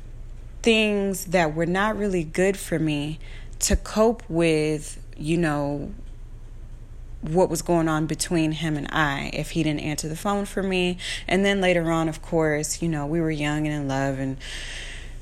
things 0.62 1.26
that 1.26 1.54
were 1.54 1.66
not 1.66 1.96
really 1.96 2.22
good 2.22 2.56
for 2.56 2.78
me 2.78 3.18
to 3.60 3.76
cope 3.76 4.22
with, 4.28 5.02
you 5.16 5.36
know, 5.36 5.92
what 7.22 7.50
was 7.50 7.62
going 7.62 7.88
on 7.88 8.06
between 8.06 8.52
him 8.52 8.76
and 8.76 8.88
I 8.90 9.30
if 9.32 9.50
he 9.50 9.62
didn't 9.62 9.80
answer 9.80 10.08
the 10.08 10.16
phone 10.16 10.46
for 10.46 10.62
me. 10.62 10.98
And 11.28 11.44
then 11.44 11.60
later 11.60 11.90
on, 11.90 12.08
of 12.08 12.22
course, 12.22 12.80
you 12.82 12.88
know, 12.88 13.06
we 13.06 13.20
were 13.20 13.30
young 13.30 13.66
and 13.66 13.74
in 13.74 13.88
love. 13.88 14.18
And 14.18 14.38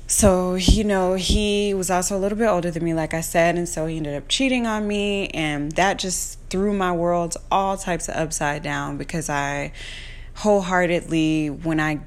so, 0.07 0.55
you 0.55 0.83
know, 0.83 1.15
he 1.15 1.73
was 1.73 1.91
also 1.91 2.17
a 2.17 2.19
little 2.19 2.37
bit 2.37 2.47
older 2.47 2.71
than 2.71 2.83
me, 2.83 2.93
like 2.93 3.13
I 3.13 3.21
said. 3.21 3.57
And 3.57 3.67
so 3.67 3.85
he 3.85 3.97
ended 3.97 4.15
up 4.15 4.27
cheating 4.27 4.65
on 4.65 4.87
me. 4.87 5.27
And 5.29 5.73
that 5.73 5.99
just 5.99 6.39
threw 6.49 6.73
my 6.73 6.91
world 6.91 7.35
all 7.51 7.77
types 7.77 8.07
of 8.07 8.15
upside 8.15 8.63
down 8.63 8.97
because 8.97 9.29
I 9.29 9.73
wholeheartedly, 10.35 11.49
when 11.49 11.79
I 11.79 11.99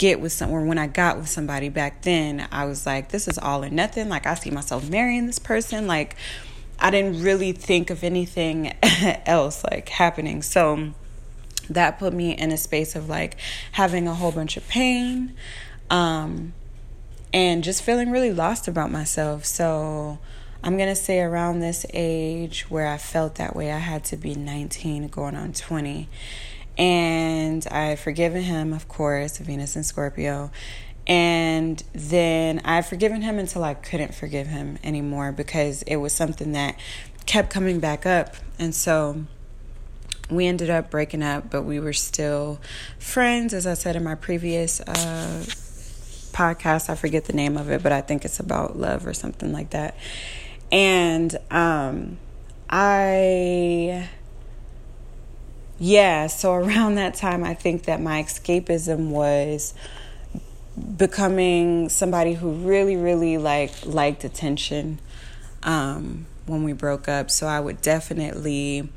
get 0.00 0.18
with 0.18 0.32
someone 0.32 0.66
when 0.66 0.78
I 0.78 0.86
got 0.86 1.18
with 1.18 1.28
somebody 1.28 1.68
back 1.68 2.02
then, 2.02 2.48
I 2.50 2.64
was 2.64 2.86
like, 2.86 3.10
this 3.10 3.28
is 3.28 3.36
all 3.36 3.62
or 3.62 3.68
nothing. 3.68 4.08
Like 4.08 4.26
I 4.26 4.34
see 4.34 4.50
myself 4.50 4.88
marrying 4.88 5.26
this 5.26 5.38
person. 5.38 5.86
Like 5.86 6.16
I 6.80 6.90
didn't 6.90 7.22
really 7.22 7.52
think 7.52 7.90
of 7.90 8.02
anything 8.02 8.74
else 9.26 9.62
like 9.64 9.88
happening. 9.88 10.42
So 10.42 10.92
that 11.68 11.98
put 11.98 12.12
me 12.12 12.32
in 12.32 12.50
a 12.50 12.56
space 12.56 12.96
of 12.96 13.08
like 13.08 13.36
having 13.72 14.08
a 14.08 14.14
whole 14.14 14.32
bunch 14.32 14.56
of 14.56 14.66
pain 14.66 15.36
um, 15.90 16.52
and 17.32 17.62
just 17.62 17.82
feeling 17.82 18.10
really 18.10 18.32
lost 18.32 18.66
about 18.66 18.90
myself. 18.90 19.44
So 19.44 20.18
I'm 20.62 20.76
going 20.76 20.88
to 20.88 20.96
say 20.96 21.20
around 21.20 21.60
this 21.60 21.86
age 21.92 22.70
where 22.70 22.86
I 22.86 22.98
felt 22.98 23.36
that 23.36 23.54
way, 23.54 23.72
I 23.72 23.78
had 23.78 24.04
to 24.06 24.16
be 24.16 24.34
19 24.34 25.08
going 25.08 25.36
on 25.36 25.52
20. 25.52 26.08
And 26.78 27.66
I 27.70 27.96
forgiven 27.96 28.42
him, 28.42 28.72
of 28.72 28.88
course, 28.88 29.38
Venus 29.38 29.76
and 29.76 29.84
Scorpio. 29.84 30.50
And 31.10 31.82
then 31.92 32.60
I've 32.64 32.86
forgiven 32.86 33.22
him 33.22 33.40
until 33.40 33.64
I 33.64 33.74
couldn't 33.74 34.14
forgive 34.14 34.46
him 34.46 34.78
anymore 34.84 35.32
because 35.32 35.82
it 35.82 35.96
was 35.96 36.12
something 36.12 36.52
that 36.52 36.76
kept 37.26 37.50
coming 37.50 37.80
back 37.80 38.06
up. 38.06 38.36
And 38.60 38.72
so 38.72 39.24
we 40.30 40.46
ended 40.46 40.70
up 40.70 40.88
breaking 40.88 41.24
up, 41.24 41.50
but 41.50 41.62
we 41.62 41.80
were 41.80 41.92
still 41.92 42.60
friends, 43.00 43.52
as 43.52 43.66
I 43.66 43.74
said 43.74 43.96
in 43.96 44.04
my 44.04 44.14
previous 44.14 44.80
uh, 44.82 45.42
podcast. 46.32 46.88
I 46.88 46.94
forget 46.94 47.24
the 47.24 47.32
name 47.32 47.56
of 47.56 47.70
it, 47.70 47.82
but 47.82 47.90
I 47.90 48.02
think 48.02 48.24
it's 48.24 48.38
about 48.38 48.78
love 48.78 49.04
or 49.04 49.12
something 49.12 49.52
like 49.52 49.70
that. 49.70 49.96
And 50.70 51.36
um, 51.50 52.18
I, 52.68 54.08
yeah, 55.80 56.28
so 56.28 56.54
around 56.54 56.94
that 56.94 57.14
time, 57.14 57.42
I 57.42 57.54
think 57.54 57.86
that 57.86 58.00
my 58.00 58.22
escapism 58.22 59.08
was 59.08 59.74
becoming 60.96 61.88
somebody 61.88 62.34
who 62.34 62.52
really 62.52 62.96
really 62.96 63.38
like 63.38 63.72
liked 63.84 64.24
attention 64.24 65.00
um, 65.62 66.26
when 66.46 66.64
we 66.64 66.72
broke 66.72 67.08
up. 67.08 67.30
So 67.30 67.46
i 67.46 67.60
would 67.60 67.80
definitely 67.80 68.88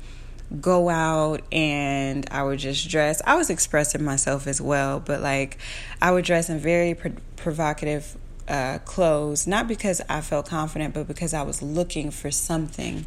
go 0.60 0.88
out 0.88 1.40
and 1.52 2.26
i 2.30 2.42
would 2.42 2.58
just 2.58 2.88
dress. 2.88 3.20
I 3.26 3.36
was 3.36 3.50
expressing 3.50 4.04
myself 4.04 4.46
as 4.46 4.60
well 4.60 5.00
but 5.00 5.20
like 5.20 5.58
i 6.00 6.10
would 6.10 6.24
dress 6.24 6.48
in 6.48 6.58
very 6.58 6.94
pro- 6.94 7.12
provocative 7.36 8.16
uh, 8.46 8.78
clothes 8.84 9.46
not 9.46 9.66
because 9.66 10.02
i 10.08 10.20
felt 10.20 10.46
confident 10.46 10.92
but 10.92 11.08
because 11.08 11.32
i 11.32 11.42
was 11.42 11.62
looking 11.62 12.10
for 12.10 12.30
something. 12.30 13.06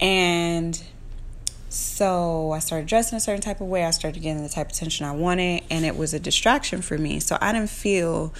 And 0.00 0.82
so 1.72 2.52
I 2.52 2.58
started 2.58 2.86
dressing 2.86 3.16
a 3.16 3.20
certain 3.20 3.40
type 3.40 3.62
of 3.62 3.66
way. 3.66 3.86
I 3.86 3.92
started 3.92 4.22
getting 4.22 4.42
the 4.42 4.50
type 4.50 4.66
of 4.66 4.72
attention 4.72 5.06
I 5.06 5.12
wanted, 5.12 5.62
and 5.70 5.86
it 5.86 5.96
was 5.96 6.12
a 6.12 6.20
distraction 6.20 6.82
for 6.82 6.98
me. 6.98 7.18
So 7.18 7.38
I 7.40 7.50
didn't 7.50 7.70
feel, 7.70 8.34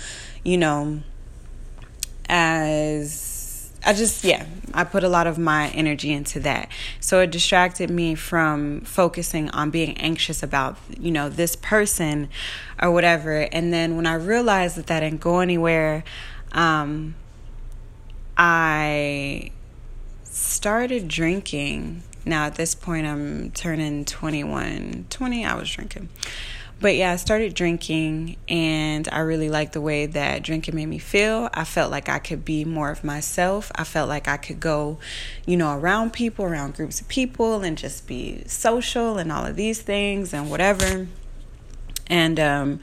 you 0.44 0.58
know, 0.58 1.00
as 2.28 3.72
I 3.86 3.94
just, 3.94 4.22
yeah, 4.22 4.44
I 4.74 4.84
put 4.84 5.02
a 5.02 5.08
lot 5.08 5.26
of 5.26 5.38
my 5.38 5.70
energy 5.70 6.12
into 6.12 6.40
that. 6.40 6.68
So 7.00 7.20
it 7.20 7.30
distracted 7.30 7.88
me 7.88 8.16
from 8.16 8.82
focusing 8.82 9.48
on 9.48 9.70
being 9.70 9.96
anxious 9.96 10.42
about, 10.42 10.76
you 11.00 11.10
know, 11.10 11.30
this 11.30 11.56
person 11.56 12.28
or 12.82 12.90
whatever. 12.90 13.48
And 13.50 13.72
then 13.72 13.96
when 13.96 14.04
I 14.04 14.16
realized 14.16 14.76
that 14.76 14.88
that 14.88 15.00
didn't 15.00 15.22
go 15.22 15.40
anywhere, 15.40 16.04
um, 16.52 17.14
I 18.36 19.52
started 20.24 21.08
drinking 21.08 22.02
now 22.24 22.44
at 22.46 22.54
this 22.54 22.74
point 22.74 23.06
I'm 23.06 23.50
turning 23.50 24.04
21. 24.04 25.06
20 25.10 25.44
I 25.44 25.54
was 25.54 25.70
drinking. 25.70 26.08
But 26.82 26.96
yeah, 26.96 27.12
I 27.12 27.16
started 27.16 27.54
drinking 27.54 28.38
and 28.48 29.08
I 29.12 29.20
really 29.20 29.48
liked 29.48 29.72
the 29.72 29.80
way 29.80 30.06
that 30.06 30.42
drinking 30.42 30.74
made 30.74 30.86
me 30.86 30.98
feel. 30.98 31.48
I 31.54 31.62
felt 31.62 31.92
like 31.92 32.08
I 32.08 32.18
could 32.18 32.44
be 32.44 32.64
more 32.64 32.90
of 32.90 33.04
myself. 33.04 33.70
I 33.76 33.84
felt 33.84 34.08
like 34.08 34.26
I 34.26 34.36
could 34.36 34.58
go, 34.58 34.98
you 35.46 35.56
know, 35.56 35.78
around 35.78 36.12
people, 36.12 36.44
around 36.44 36.74
groups 36.74 37.00
of 37.00 37.06
people 37.06 37.62
and 37.62 37.78
just 37.78 38.08
be 38.08 38.42
social 38.48 39.16
and 39.16 39.30
all 39.30 39.46
of 39.46 39.54
these 39.54 39.80
things 39.80 40.34
and 40.34 40.50
whatever. 40.50 41.06
And 42.08 42.40
um, 42.40 42.80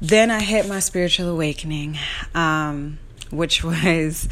then 0.00 0.30
I 0.30 0.40
hit 0.40 0.66
my 0.66 0.80
spiritual 0.80 1.28
awakening, 1.28 1.98
um, 2.34 2.98
which 3.30 3.62
was 3.64 4.26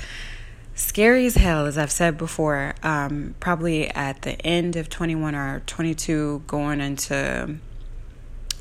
scary 0.80 1.26
as 1.26 1.34
hell, 1.34 1.66
as 1.66 1.78
I've 1.78 1.90
said 1.90 2.18
before. 2.18 2.74
Um, 2.82 3.34
probably 3.40 3.88
at 3.88 4.22
the 4.22 4.40
end 4.44 4.76
of 4.76 4.88
21 4.88 5.34
or 5.34 5.62
22, 5.66 6.44
going 6.46 6.80
into 6.80 7.56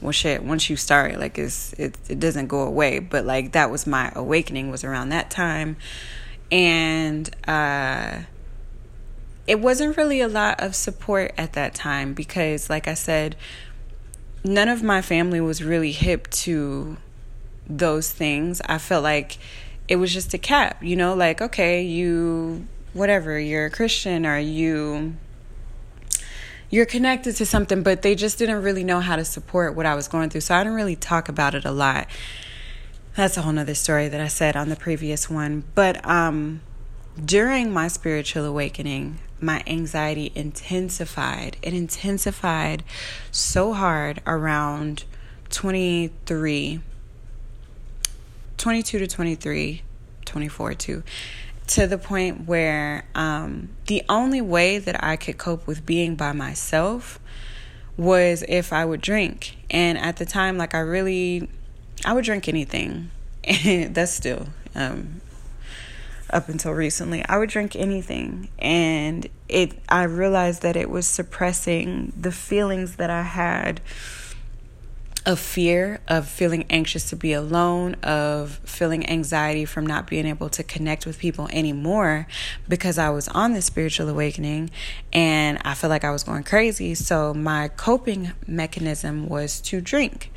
well 0.01 0.13
shit 0.13 0.41
once 0.41 0.69
you 0.69 0.77
start 0.77 1.19
like 1.19 1.37
it's 1.37 1.73
it, 1.73 1.97
it 2.07 2.19
doesn't 2.19 2.47
go 2.47 2.61
away. 2.61 2.99
But 2.99 3.25
like 3.25 3.51
that 3.53 3.69
was 3.69 3.85
my 3.85 4.11
awakening 4.15 4.71
was 4.71 4.83
around 4.83 5.09
that 5.09 5.29
time. 5.29 5.77
And 6.51 7.29
uh 7.47 8.21
it 9.47 9.59
wasn't 9.59 9.97
really 9.97 10.21
a 10.21 10.27
lot 10.27 10.61
of 10.61 10.75
support 10.75 11.33
at 11.37 11.53
that 11.53 11.73
time 11.73 12.13
because 12.13 12.69
like 12.69 12.87
i 12.87 12.93
said 12.93 13.35
none 14.43 14.69
of 14.69 14.83
my 14.83 15.01
family 15.01 15.41
was 15.41 15.63
really 15.63 15.91
hip 15.91 16.29
to 16.29 16.97
those 17.69 18.11
things. 18.11 18.61
I 18.65 18.77
felt 18.79 19.03
like 19.03 19.37
it 19.89 19.97
was 19.97 20.13
just 20.13 20.33
a 20.33 20.37
cap 20.37 20.81
you 20.81 20.95
know 20.95 21.13
like 21.13 21.41
okay 21.41 21.83
you 21.83 22.65
whatever 22.93 23.37
you're 23.37 23.65
a 23.65 23.69
christian 23.69 24.25
or 24.25 24.39
you 24.39 25.15
you're 26.69 26.85
connected 26.85 27.35
to 27.37 27.45
something, 27.45 27.81
but 27.81 28.01
they 28.03 28.15
just 28.15 28.37
didn't 28.37 28.61
really 28.61 28.83
know 28.83 28.99
how 28.99 29.15
to 29.15 29.25
support 29.25 29.75
what 29.75 29.85
I 29.85 29.95
was 29.95 30.07
going 30.07 30.29
through. 30.29 30.41
So 30.41 30.55
I 30.55 30.59
didn't 30.63 30.75
really 30.75 30.95
talk 30.95 31.27
about 31.27 31.55
it 31.55 31.65
a 31.65 31.71
lot. 31.71 32.07
That's 33.15 33.37
a 33.37 33.41
whole 33.41 33.53
nother 33.53 33.73
story 33.73 34.07
that 34.07 34.21
I 34.21 34.27
said 34.27 34.55
on 34.55 34.69
the 34.69 34.75
previous 34.75 35.29
one. 35.29 35.63
But 35.73 36.05
um, 36.07 36.61
during 37.23 37.71
my 37.71 37.87
spiritual 37.87 38.45
awakening, 38.45 39.19
my 39.41 39.63
anxiety 39.65 40.31
intensified. 40.35 41.57
It 41.61 41.73
intensified 41.73 42.83
so 43.31 43.73
hard 43.73 44.21
around 44.27 45.05
23, 45.49 46.81
22 48.59 48.99
to 48.99 49.07
23, 49.07 49.81
24 50.25 50.73
too 50.75 51.03
to 51.69 51.85
the 51.85 51.99
point 51.99 52.47
where 52.47 53.05
um, 53.13 53.69
the 53.85 54.01
only 54.09 54.41
way 54.41 54.79
that 54.79 55.03
I 55.03 55.17
could 55.17 55.37
cope 55.37 55.67
with 55.67 55.85
being 55.85 56.15
by 56.15 56.31
myself 56.31 57.19
was 57.95 58.43
if 58.47 58.73
I 58.73 58.85
would 58.85 59.01
drink. 59.01 59.55
And 59.69 59.95
at 59.99 60.17
the 60.17 60.25
time, 60.25 60.57
like 60.57 60.73
I 60.73 60.79
really, 60.79 61.47
I 62.03 62.13
would 62.13 62.25
drink 62.25 62.47
anything. 62.47 63.11
And 63.43 63.93
that's 63.95 64.11
still, 64.11 64.47
um, 64.73 65.21
up 66.31 66.49
until 66.49 66.71
recently, 66.71 67.23
I 67.25 67.37
would 67.37 67.49
drink 67.49 67.75
anything. 67.75 68.49
And 68.57 69.29
it, 69.47 69.73
I 69.89 70.03
realized 70.03 70.63
that 70.63 70.75
it 70.75 70.89
was 70.89 71.05
suppressing 71.05 72.13
the 72.19 72.31
feelings 72.31 72.95
that 72.95 73.11
I 73.11 73.23
had 73.23 73.79
of 75.25 75.39
fear, 75.39 75.99
of 76.07 76.27
feeling 76.27 76.65
anxious 76.69 77.09
to 77.09 77.15
be 77.15 77.33
alone, 77.33 77.95
of 77.95 78.59
feeling 78.63 79.07
anxiety 79.09 79.65
from 79.65 79.85
not 79.85 80.07
being 80.07 80.25
able 80.25 80.49
to 80.49 80.63
connect 80.63 81.05
with 81.05 81.19
people 81.19 81.47
anymore 81.51 82.27
because 82.67 82.97
I 82.97 83.09
was 83.09 83.27
on 83.29 83.53
this 83.53 83.65
spiritual 83.65 84.07
awakening 84.09 84.71
and 85.11 85.59
I 85.63 85.73
felt 85.73 85.89
like 85.89 86.03
I 86.03 86.11
was 86.11 86.23
going 86.23 86.43
crazy. 86.43 86.95
So 86.95 87.33
my 87.33 87.67
coping 87.67 88.31
mechanism 88.47 89.27
was 89.27 89.59
to 89.61 89.81
drink. 89.81 90.31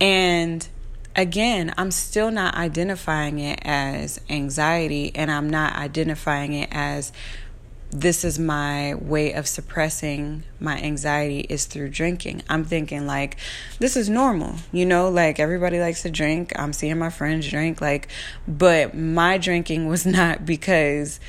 And 0.00 0.66
again, 1.14 1.74
I'm 1.76 1.90
still 1.90 2.30
not 2.30 2.54
identifying 2.54 3.38
it 3.38 3.60
as 3.62 4.20
anxiety 4.28 5.12
and 5.14 5.30
I'm 5.30 5.50
not 5.50 5.76
identifying 5.76 6.52
it 6.54 6.68
as 6.72 7.12
this 7.90 8.24
is 8.24 8.38
my 8.38 8.94
way 8.94 9.32
of 9.32 9.46
suppressing 9.46 10.42
my 10.58 10.80
anxiety 10.80 11.40
is 11.40 11.66
through 11.66 11.88
drinking. 11.88 12.42
I'm 12.48 12.64
thinking 12.64 13.06
like 13.06 13.36
this 13.78 13.96
is 13.96 14.08
normal, 14.08 14.56
you 14.72 14.84
know, 14.84 15.08
like 15.08 15.38
everybody 15.38 15.78
likes 15.78 16.02
to 16.02 16.10
drink. 16.10 16.52
I'm 16.58 16.72
seeing 16.72 16.98
my 16.98 17.10
friends 17.10 17.48
drink 17.48 17.80
like 17.80 18.08
but 18.46 18.94
my 18.94 19.38
drinking 19.38 19.86
was 19.86 20.04
not 20.18 20.44
because 20.44 21.20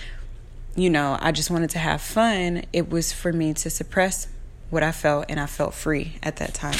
you 0.75 0.91
know, 0.91 1.17
I 1.19 1.31
just 1.31 1.49
wanted 1.49 1.71
to 1.71 1.79
have 1.79 2.01
fun. 2.01 2.63
It 2.71 2.89
was 2.89 3.11
for 3.11 3.33
me 3.33 3.53
to 3.55 3.69
suppress 3.69 4.27
what 4.69 4.83
I 4.83 4.91
felt 4.91 5.25
and 5.27 5.39
I 5.39 5.47
felt 5.47 5.73
free 5.73 6.17
at 6.21 6.35
that 6.35 6.53
time. 6.53 6.79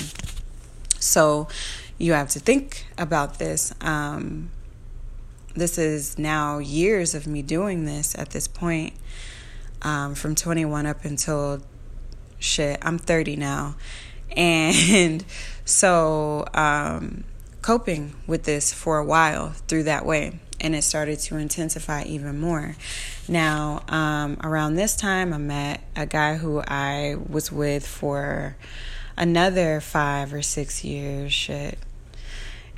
So 1.00 1.48
you 1.98 2.14
have 2.14 2.30
to 2.30 2.40
think 2.40 2.86
about 2.98 3.40
this. 3.40 3.74
Um, 3.82 4.52
this 5.56 5.80
is 5.80 6.20
now 6.20 6.60
years 6.60 7.16
of 7.16 7.26
me 7.26 7.42
doing 7.42 7.86
this 7.86 8.16
at 8.16 8.30
this 8.30 8.48
point 8.48 8.94
um, 9.82 10.16
from 10.16 10.36
21 10.36 10.86
up 10.86 11.06
until 11.06 11.62
shit, 12.40 12.80
I'm 12.82 12.98
30 12.98 13.36
now. 13.36 13.76
And 14.36 15.24
so, 15.66 16.46
um, 16.54 17.24
coping 17.62 18.16
with 18.26 18.44
this 18.44 18.74
for 18.74 18.98
a 18.98 19.04
while 19.04 19.50
through 19.68 19.84
that 19.84 20.06
way. 20.06 20.40
And 20.60 20.74
it 20.74 20.84
started 20.84 21.20
to 21.20 21.38
intensify 21.38 22.04
even 22.04 22.40
more. 22.40 22.76
Now, 23.28 23.84
um, 23.90 24.38
around 24.44 24.76
this 24.76 24.96
time, 24.96 25.34
I 25.34 25.38
met 25.38 25.82
a 25.96 26.06
guy 26.06 26.38
who 26.38 26.62
I 26.62 27.16
was 27.30 27.52
with 27.52 27.86
for 27.86 28.56
another 29.18 29.82
five 29.82 30.34
or 30.34 30.42
six 30.42 30.84
years, 30.84 31.32
shit. 31.34 31.78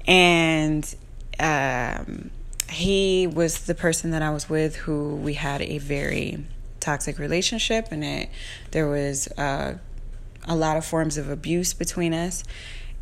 And 0.08 0.84
um, 1.40 2.32
he 2.70 3.28
was 3.28 3.66
the 3.66 3.76
person 3.76 4.12
that 4.12 4.22
I 4.22 4.32
was 4.32 4.50
with 4.50 4.76
who 4.76 5.16
we 5.16 5.36
had 5.36 5.62
a 5.62 5.78
very 5.78 6.44
toxic 6.90 7.20
relationship 7.20 7.90
and 7.92 8.04
it 8.04 8.30
there 8.72 8.88
was 8.88 9.28
uh, 9.38 9.78
a 10.48 10.56
lot 10.56 10.76
of 10.76 10.84
forms 10.84 11.20
of 11.20 11.30
abuse 11.30 11.72
between 11.72 12.16
us 12.16 12.44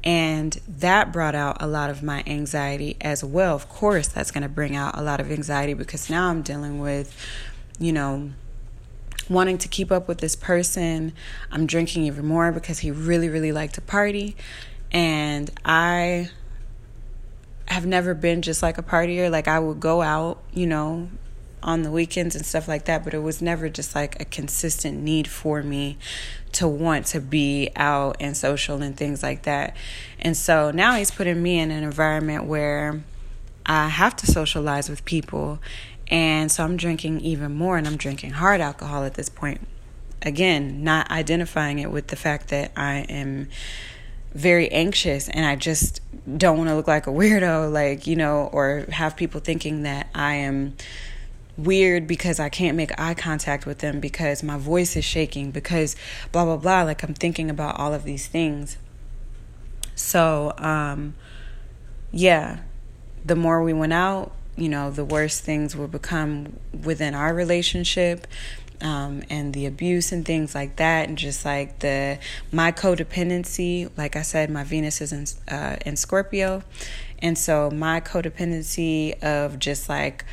and 0.04 0.60
that 0.68 1.14
brought 1.14 1.36
out 1.36 1.56
a 1.62 1.68
lot 1.68 1.90
of 1.90 2.04
my 2.04 2.22
anxiety 2.28 2.98
as 3.00 3.24
well. 3.24 3.56
Of 3.56 3.70
course 3.70 4.08
that's 4.10 4.30
going 4.30 4.44
to 4.44 4.50
bring 4.50 4.76
out 4.76 4.98
a 4.98 5.02
lot 5.02 5.22
of 5.22 5.32
anxiety 5.32 5.74
because 5.74 6.10
now 6.10 6.30
i'm 6.30 6.42
dealing 6.42 6.80
with 6.80 7.16
you 7.80 7.94
know 7.94 8.32
wanting 9.30 9.58
to 9.58 9.70
keep 9.70 9.90
up 9.90 10.08
with 10.10 10.18
this 10.20 10.36
person. 10.36 11.14
I'm 11.50 11.66
drinking 11.66 12.04
even 12.04 12.26
more 12.26 12.52
because 12.52 12.80
he 12.80 12.92
really 12.92 13.30
really 13.30 13.54
liked 13.54 13.76
to 13.76 13.82
party 13.82 14.36
and 14.92 15.50
i 15.64 16.30
have 17.68 17.86
never 17.86 18.14
been 18.14 18.42
just 18.42 18.62
like 18.62 18.78
a 18.78 18.84
partier. 18.84 19.32
Like 19.32 19.48
i 19.48 19.60
would 19.60 19.80
go 19.80 20.02
out 20.02 20.42
you 20.54 20.68
know 20.68 21.10
on 21.64 21.82
the 21.82 21.92
weekends 21.92 22.36
and 22.36 22.46
stuff 22.46 22.68
like 22.68 22.86
that, 22.86 23.04
but 23.04 23.14
it 23.14 23.20
was 23.20 23.42
never 23.42 23.70
just 23.70 23.96
like 23.96 24.22
a 24.22 24.26
consistent 24.26 25.02
need 25.02 25.28
for 25.28 25.64
me 25.64 25.98
to 26.54 26.68
want 26.68 27.06
to 27.08 27.20
be 27.20 27.70
out 27.76 28.16
and 28.20 28.38
social 28.38 28.82
and 28.82 28.96
things 28.96 29.24
like 29.24 29.44
that. 29.44 29.76
And 30.20 30.38
so 30.38 30.72
now 30.72 30.96
he's 30.96 31.12
putting 31.12 31.42
me 31.42 31.60
in 31.60 31.72
an 31.72 31.84
environment 31.84 32.46
where 32.46 33.04
I 33.66 33.90
have 33.90 34.16
to 34.18 34.28
socialize 34.28 34.90
with 34.90 35.04
people. 35.06 35.60
And 36.10 36.52
so 36.52 36.64
I'm 36.64 36.78
drinking 36.78 37.22
even 37.22 37.54
more 37.54 37.78
and 37.78 37.88
I'm 37.88 37.98
drinking 37.98 38.32
hard 38.32 38.62
alcohol 38.62 39.04
at 39.04 39.16
this 39.16 39.30
point. 39.30 39.68
Again, 40.22 40.84
not 40.84 41.12
identifying 41.12 41.80
it 41.80 41.92
with 41.92 42.08
the 42.08 42.16
fact 42.16 42.50
that 42.50 42.72
I 42.76 43.00
am 43.10 43.50
very 44.34 44.70
anxious 44.72 45.28
and 45.30 45.46
I 45.46 45.56
just 45.56 46.02
don't 46.38 46.58
want 46.58 46.70
to 46.70 46.76
look 46.76 46.88
like 46.88 47.08
a 47.08 47.12
weirdo, 47.12 47.72
like, 47.72 48.08
you 48.08 48.16
know, 48.16 48.50
or 48.52 48.86
have 48.92 49.16
people 49.16 49.42
thinking 49.42 49.84
that 49.84 50.08
I 50.14 50.36
am 50.36 50.76
weird 51.58 52.08
because 52.08 52.40
I 52.40 52.50
can't 52.50 52.78
make 52.78 52.98
eye 53.00 53.16
contact 53.16 53.66
with 53.66 53.80
them 53.80 54.00
because 54.00 54.44
my 54.44 54.58
voice 54.58 54.96
is 54.96 55.04
shaking 55.04 55.52
because 55.52 55.96
blah 56.32 56.46
blah 56.46 56.58
blah 56.58 56.84
like 56.84 57.04
I'm 57.04 57.14
thinking 57.14 57.50
about 57.50 57.80
all 57.80 57.94
of 57.94 58.04
these 58.04 58.28
things. 58.28 58.78
So, 59.96 60.54
um 60.58 61.16
yeah, 62.12 62.60
the 63.26 63.36
more 63.36 63.62
we 63.62 63.74
went 63.74 63.94
out, 63.94 64.32
you 64.56 64.70
know, 64.70 64.92
the 64.92 65.06
worse 65.06 65.40
things 65.40 65.76
would 65.76 65.92
become 65.92 66.58
within 66.84 67.14
our 67.14 67.34
relationship. 67.34 68.28
Um, 68.80 69.24
and 69.28 69.56
the 69.56 69.66
abuse 69.66 70.12
and 70.12 70.24
things 70.24 70.54
like 70.54 70.76
that, 70.76 71.10
and 71.10 71.18
just 71.18 71.44
like 71.44 71.80
the 71.80 72.20
my 72.52 72.72
codependency. 72.72 73.90
Like 73.98 74.16
I 74.16 74.22
said, 74.22 74.52
my 74.52 74.64
Venus 74.64 75.02
is 75.02 75.12
in 75.12 75.26
uh, 75.52 75.78
in 75.84 75.96
Scorpio, 75.96 76.62
and 77.18 77.40
so 77.40 77.72
my 77.72 78.00
codependency 78.02 79.20
of 79.24 79.58
just 79.58 79.90
like 79.90 80.26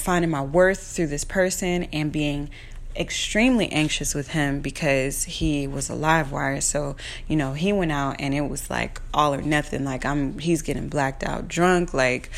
finding 0.00 0.30
my 0.30 0.42
worth 0.42 0.82
through 0.82 1.08
this 1.08 1.24
person 1.24 1.84
and 1.92 2.10
being 2.12 2.50
extremely 2.96 3.70
anxious 3.70 4.14
with 4.14 4.28
him 4.28 4.60
because 4.60 5.24
he 5.24 5.66
was 5.66 5.88
a 5.88 5.94
live 5.94 6.32
wire 6.32 6.60
so 6.60 6.96
you 7.28 7.36
know 7.36 7.52
he 7.52 7.72
went 7.72 7.92
out 7.92 8.16
and 8.18 8.34
it 8.34 8.40
was 8.40 8.68
like 8.70 9.00
all 9.14 9.32
or 9.32 9.40
nothing 9.40 9.84
like 9.84 10.04
i'm 10.04 10.36
he's 10.40 10.62
getting 10.62 10.88
blacked 10.88 11.22
out 11.22 11.46
drunk 11.46 11.94
like 11.94 12.28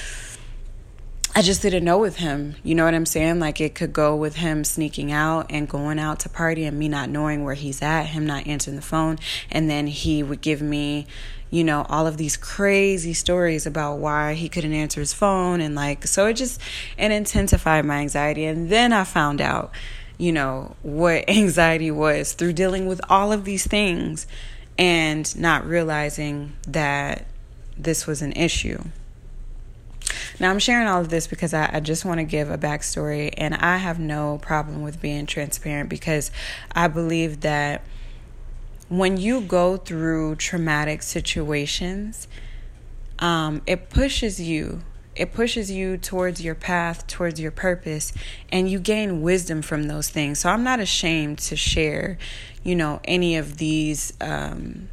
I 1.32 1.42
just 1.42 1.62
didn't 1.62 1.84
know 1.84 1.98
with 1.98 2.16
him. 2.16 2.56
You 2.64 2.74
know 2.74 2.84
what 2.84 2.94
I'm 2.94 3.06
saying? 3.06 3.38
Like 3.38 3.60
it 3.60 3.76
could 3.76 3.92
go 3.92 4.16
with 4.16 4.36
him 4.36 4.64
sneaking 4.64 5.12
out 5.12 5.46
and 5.48 5.68
going 5.68 6.00
out 6.00 6.18
to 6.20 6.28
party 6.28 6.64
and 6.64 6.76
me 6.76 6.88
not 6.88 7.08
knowing 7.08 7.44
where 7.44 7.54
he's 7.54 7.80
at, 7.82 8.06
him 8.06 8.26
not 8.26 8.48
answering 8.48 8.74
the 8.74 8.82
phone, 8.82 9.16
and 9.48 9.70
then 9.70 9.86
he 9.86 10.24
would 10.24 10.40
give 10.40 10.60
me, 10.60 11.06
you 11.50 11.64
know, 11.64 11.84
all 11.88 12.06
of 12.06 12.16
these 12.16 12.36
crazy 12.36 13.12
stories 13.12 13.66
about 13.66 13.98
why 13.98 14.34
he 14.34 14.48
couldn't 14.48 14.72
answer 14.72 15.00
his 15.00 15.12
phone 15.12 15.60
and 15.60 15.74
like 15.74 16.06
so 16.06 16.26
it 16.26 16.34
just 16.34 16.60
it 16.96 17.10
intensified 17.10 17.84
my 17.84 17.98
anxiety 17.98 18.44
and 18.44 18.70
then 18.70 18.92
I 18.92 19.04
found 19.04 19.40
out, 19.40 19.72
you 20.16 20.32
know, 20.32 20.76
what 20.82 21.24
anxiety 21.28 21.90
was 21.90 22.32
through 22.32 22.52
dealing 22.52 22.86
with 22.86 23.00
all 23.08 23.32
of 23.32 23.44
these 23.44 23.66
things 23.66 24.26
and 24.78 25.38
not 25.38 25.66
realizing 25.66 26.56
that 26.66 27.26
this 27.76 28.06
was 28.06 28.22
an 28.22 28.32
issue. 28.32 28.82
Now, 30.38 30.50
I'm 30.50 30.58
sharing 30.58 30.88
all 30.88 31.02
of 31.02 31.10
this 31.10 31.26
because 31.26 31.52
I, 31.52 31.68
I 31.74 31.80
just 31.80 32.04
want 32.04 32.18
to 32.18 32.24
give 32.24 32.50
a 32.50 32.56
backstory, 32.56 33.32
and 33.36 33.54
I 33.54 33.76
have 33.76 33.98
no 33.98 34.38
problem 34.38 34.82
with 34.82 35.00
being 35.00 35.26
transparent 35.26 35.90
because 35.90 36.30
I 36.72 36.88
believe 36.88 37.42
that 37.42 37.82
when 38.90 39.16
you 39.16 39.40
go 39.40 39.76
through 39.76 40.35
traumatic 40.35 41.00
situations, 41.00 42.26
um, 43.20 43.62
it 43.66 43.88
pushes 43.88 44.40
you. 44.40 44.83
It 45.14 45.33
pushes 45.33 45.70
you 45.70 45.96
towards 45.96 46.42
your 46.42 46.57
path, 46.57 47.07
towards 47.07 47.40
your 47.40 47.53
purpose, 47.53 48.12
and 48.50 48.68
you 48.68 48.81
gain 48.81 49.22
wisdom 49.22 49.62
from 49.62 49.85
those 49.85 50.09
things. 50.09 50.40
So 50.40 50.50
I'm 50.50 50.64
not 50.64 50.81
ashamed 50.81 51.38
to 51.38 51.57
share, 51.57 52.18
you 52.64 52.74
know, 52.74 53.00
any 53.05 53.37
of 53.37 53.59
these 53.59 54.12
um, 54.20 54.88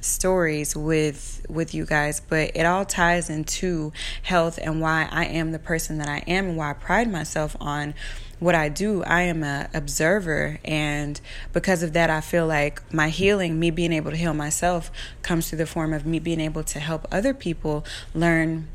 stories 0.00 0.74
with 0.74 1.44
with 1.48 1.74
you 1.74 1.84
guys 1.84 2.20
but 2.20 2.50
it 2.54 2.64
all 2.64 2.86
ties 2.86 3.28
into 3.28 3.92
health 4.22 4.58
and 4.62 4.80
why 4.80 5.06
I 5.10 5.26
am 5.26 5.52
the 5.52 5.58
person 5.58 5.98
that 5.98 6.08
I 6.08 6.18
am 6.26 6.48
and 6.48 6.56
why 6.56 6.70
I 6.70 6.72
pride 6.72 7.10
myself 7.12 7.54
on 7.60 7.92
what 8.40 8.54
I 8.54 8.70
do, 8.70 9.04
I 9.04 9.22
am 9.22 9.44
an 9.44 9.68
observer 9.74 10.58
and 10.64 11.20
because 11.52 11.82
of 11.82 11.92
that 11.92 12.10
I 12.10 12.22
feel 12.22 12.46
like 12.46 12.92
my 12.92 13.10
healing, 13.10 13.60
me 13.60 13.70
being 13.70 13.92
able 13.92 14.10
to 14.10 14.16
heal 14.16 14.34
myself 14.34 14.90
comes 15.22 15.48
through 15.48 15.58
the 15.58 15.66
form 15.66 15.92
of 15.92 16.06
me 16.06 16.18
being 16.18 16.40
able 16.40 16.64
to 16.64 16.80
help 16.80 17.06
other 17.12 17.34
people 17.34 17.84
learn 18.14 18.68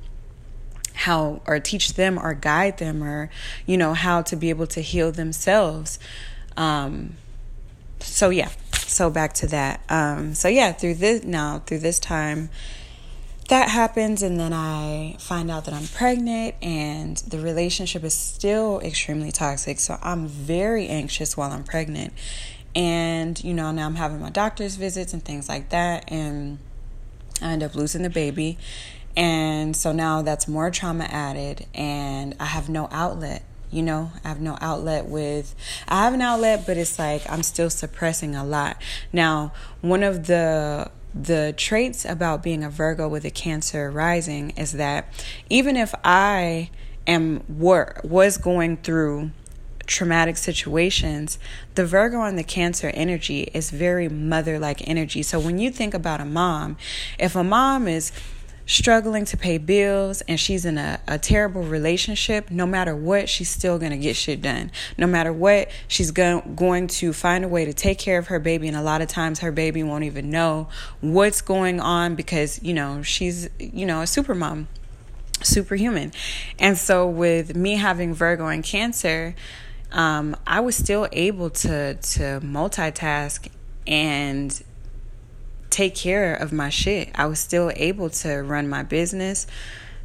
how 0.94 1.42
or 1.46 1.60
teach 1.60 1.96
them 1.96 2.18
or 2.18 2.34
guide 2.34 2.78
them 2.78 3.04
or 3.04 3.30
you 3.66 3.76
know 3.76 3.94
how 3.94 4.22
to 4.22 4.36
be 4.36 4.50
able 4.50 4.68
to 4.68 4.82
heal 4.82 5.12
themselves. 5.12 6.00
Um 6.56 7.16
so 8.00 8.30
yeah, 8.30 8.50
so 8.72 9.10
back 9.10 9.34
to 9.34 9.48
that. 9.48 9.82
Um 9.90 10.36
so 10.36 10.48
yeah, 10.48 10.72
through 10.72 10.96
this 10.96 11.24
now 11.24 11.64
through 11.66 11.80
this 11.80 12.00
time 12.00 12.50
that 13.48 13.70
happens 13.70 14.24
and 14.24 14.40
then 14.40 14.54
I 14.54 15.18
find 15.20 15.52
out 15.52 15.66
that 15.66 15.74
I'm 15.74 15.88
pregnant 15.88 16.56
and 16.62 17.18
the 17.18 17.40
relationship 17.40 18.04
is 18.04 18.16
still 18.16 18.80
extremely 18.80 19.32
toxic. 19.32 19.80
So 19.80 20.00
I'm 20.02 20.28
very 20.28 20.88
anxious 20.88 21.38
while 21.38 21.52
I'm 21.52 21.64
pregnant. 21.64 22.14
And 22.76 23.42
you 23.44 23.54
know, 23.54 23.72
now 23.72 23.86
I'm 23.86 23.96
having 23.96 24.20
my 24.20 24.32
doctor's 24.32 24.78
visits 24.78 25.14
and 25.14 25.24
things 25.24 25.48
like 25.48 25.70
that 25.70 26.12
and 26.12 26.58
I 27.42 27.52
end 27.52 27.64
up 27.64 27.76
losing 27.76 28.02
the 28.02 28.10
baby. 28.10 28.58
And 29.16 29.76
so 29.76 29.92
now 29.92 30.24
that's 30.24 30.48
more 30.48 30.72
trauma 30.72 31.06
added 31.06 31.68
and 31.74 32.36
I 32.40 32.46
have 32.46 32.68
no 32.68 32.90
outlet 32.92 33.44
you 33.72 33.82
know 33.82 34.12
i 34.24 34.28
have 34.28 34.40
no 34.40 34.56
outlet 34.62 35.08
with 35.08 35.56
i 35.88 36.04
have 36.04 36.14
an 36.14 36.22
outlet 36.22 36.66
but 36.68 36.78
it's 36.78 37.00
like 37.00 37.24
i'm 37.30 37.42
still 37.42 37.70
suppressing 37.70 38.36
a 38.36 38.44
lot 38.44 38.80
now 39.12 39.52
one 39.82 40.04
of 40.04 40.28
the 40.28 40.90
the 41.16 41.54
traits 41.56 42.04
about 42.04 42.44
being 42.44 42.64
a 42.64 42.70
Virgo 42.70 43.08
with 43.08 43.24
a 43.24 43.32
Cancer 43.32 43.90
rising 43.90 44.50
is 44.52 44.74
that 44.74 45.08
even 45.50 45.78
if 45.78 45.96
I 46.04 46.70
am 47.08 47.44
were 47.48 48.02
was 48.04 48.38
going 48.38 48.78
through 48.78 49.32
traumatic 49.88 50.36
situations, 50.36 51.40
the 51.76 51.86
Virgo 51.86 52.22
and 52.24 52.38
the 52.38 52.44
Cancer 52.44 52.92
energy 52.94 53.44
is 53.54 53.72
very 53.72 54.10
mother 54.10 54.60
like 54.60 54.86
energy. 54.88 55.24
So 55.24 55.40
when 55.40 55.58
you 55.58 55.72
think 55.72 55.94
about 55.94 56.20
a 56.20 56.26
mom, 56.26 56.76
if 57.18 57.36
a 57.36 57.44
mom 57.44 57.88
is 57.88 58.12
struggling 58.66 59.26
to 59.26 59.38
pay 59.38 59.58
bills 59.58 60.22
and 60.22 60.40
she's 60.40 60.66
in 60.66 60.78
a, 60.78 61.00
a 61.08 61.18
terrible 61.18 61.62
relationship, 61.64 62.50
no 62.50 62.66
matter 62.66 62.96
what, 62.96 63.30
she's 63.30 63.50
still 63.50 63.78
going 63.78 63.92
to 63.92 63.98
get 63.98 64.16
shit 64.16 64.42
done. 64.42 64.72
No 64.98 65.08
matter 65.08 65.32
what, 65.32 65.70
she's 65.88 66.12
go- 66.12 66.42
going 66.56 66.88
to 66.88 67.14
find 67.14 67.46
a 67.46 67.48
way 67.48 67.66
to 67.66 67.74
take 67.74 68.00
care 68.00 68.18
of 68.18 68.28
her 68.28 68.40
baby. 68.40 68.68
And 68.68 68.76
a 68.76 68.82
lot 68.82 69.02
of 69.02 69.08
times 69.08 69.40
her 69.40 69.52
baby 69.52 69.84
won't 69.84 70.04
even 70.04 70.30
know 70.30 70.68
what's 71.02 71.42
going 71.42 71.80
on 71.80 72.16
because, 72.16 72.62
you 72.64 72.74
know, 72.74 73.02
she's, 73.02 73.50
you 73.60 73.86
know, 73.86 74.02
a 74.02 74.08
super 74.08 74.34
mom, 74.34 74.68
superhuman. 75.44 76.12
And 76.60 76.78
so 76.78 77.08
with 77.08 77.56
me 77.56 77.76
having 77.76 78.14
Virgo 78.14 78.48
and 78.48 78.64
Cancer, 78.64 79.36
um, 79.92 80.36
I 80.46 80.60
was 80.60 80.76
still 80.76 81.08
able 81.12 81.50
to 81.52 81.94
to 81.94 82.40
multitask 82.42 83.50
and 83.88 84.64
take 85.76 85.94
care 85.94 86.34
of 86.34 86.54
my 86.54 86.70
shit. 86.70 87.10
I 87.16 87.26
was 87.26 87.38
still 87.38 87.70
able 87.76 88.10
to 88.10 88.38
run 88.38 88.70
my 88.70 88.82
business, 88.82 89.46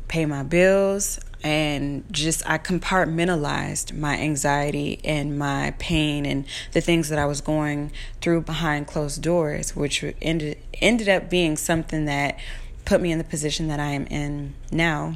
pay 0.09 0.27
my 0.27 0.43
bills, 0.43 1.21
and 1.45 2.03
just 2.11 2.43
I 2.45 2.59
compartmentalized 2.59 3.97
my 3.97 4.19
anxiety 4.19 4.99
and 5.05 5.39
my 5.39 5.73
pain 5.79 6.27
and 6.27 6.45
the 6.73 6.81
things 6.81 7.09
that 7.11 7.21
I 7.21 7.25
was 7.25 7.41
going 7.41 7.93
through 8.21 8.41
behind 8.43 8.89
closed 8.89 9.23
doors, 9.23 9.77
which 9.77 10.05
ended 10.21 10.59
ended 10.81 11.09
up 11.09 11.31
being 11.31 11.57
something 11.57 12.05
that 12.07 12.37
put 12.85 13.01
me 13.01 13.13
in 13.13 13.19
the 13.19 13.25
position 13.25 13.69
that 13.69 13.79
I 13.79 13.93
am 13.93 14.07
in 14.07 14.55
now. 14.73 15.15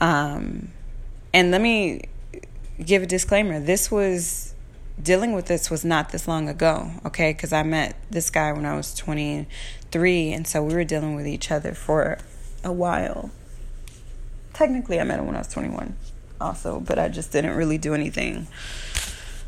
Um, 0.00 0.68
and 1.34 1.50
let 1.50 1.60
me 1.60 2.04
give 2.82 3.02
a 3.02 3.06
disclaimer. 3.06 3.60
This 3.60 3.90
was 3.90 4.53
dealing 5.00 5.32
with 5.32 5.46
this 5.46 5.70
was 5.70 5.84
not 5.84 6.10
this 6.10 6.28
long 6.28 6.48
ago, 6.48 6.92
okay? 7.04 7.32
Because 7.32 7.52
I 7.52 7.62
met 7.62 7.96
this 8.10 8.30
guy 8.30 8.52
when 8.52 8.64
I 8.64 8.76
was 8.76 8.94
23, 8.94 10.32
and 10.32 10.46
so 10.46 10.62
we 10.62 10.74
were 10.74 10.84
dealing 10.84 11.14
with 11.14 11.26
each 11.26 11.50
other 11.50 11.74
for 11.74 12.18
a 12.62 12.72
while. 12.72 13.30
Technically, 14.52 15.00
I 15.00 15.04
met 15.04 15.18
him 15.18 15.26
when 15.26 15.34
I 15.34 15.38
was 15.38 15.48
21, 15.48 15.96
also, 16.40 16.80
but 16.80 16.98
I 16.98 17.08
just 17.08 17.32
didn't 17.32 17.56
really 17.56 17.78
do 17.78 17.94
anything 17.94 18.46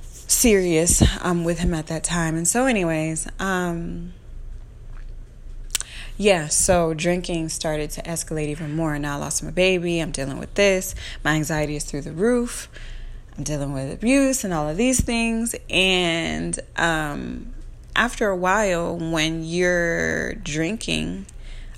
serious 0.03 1.03
um, 1.23 1.45
with 1.45 1.61
him 1.61 1.73
at 1.75 1.87
that 1.87 2.05
time. 2.05 2.37
And 2.37 2.47
so, 2.47 2.67
anyways, 2.67 3.29
um, 3.39 4.13
yeah, 6.17 6.49
so 6.49 6.95
drinking 6.95 7.51
started 7.51 7.91
to 7.91 8.03
escalate 8.03 8.49
even 8.49 8.75
more. 8.75 8.95
And 8.95 9.03
now 9.03 9.17
I 9.17 9.21
lost 9.21 9.43
my 9.43 9.51
baby. 9.51 10.01
I'm 10.01 10.11
dealing 10.11 10.39
with 10.39 10.55
this. 10.55 10.95
My 11.23 11.35
anxiety 11.35 11.77
is 11.77 11.85
through 11.85 12.03
the 12.03 12.13
roof. 12.13 12.69
Dealing 13.41 13.73
with 13.73 13.93
abuse 13.93 14.45
and 14.45 14.55
all 14.55 14.69
of 14.69 14.77
these 14.77 15.01
things. 15.01 15.55
And 15.69 16.59
um, 16.77 17.53
after 17.95 18.29
a 18.29 18.37
while, 18.37 18.97
when 18.97 19.45
you're 19.45 20.35
drinking 20.35 21.27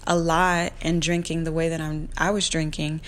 a 0.06 0.16
lot 0.16 0.72
and 0.80 1.02
drinking 1.02 1.44
the 1.44 1.52
way 1.52 1.68
that 1.68 1.80
I'm, 1.80 2.08
I 2.16 2.30
was 2.30 2.48
drinking, 2.48 3.00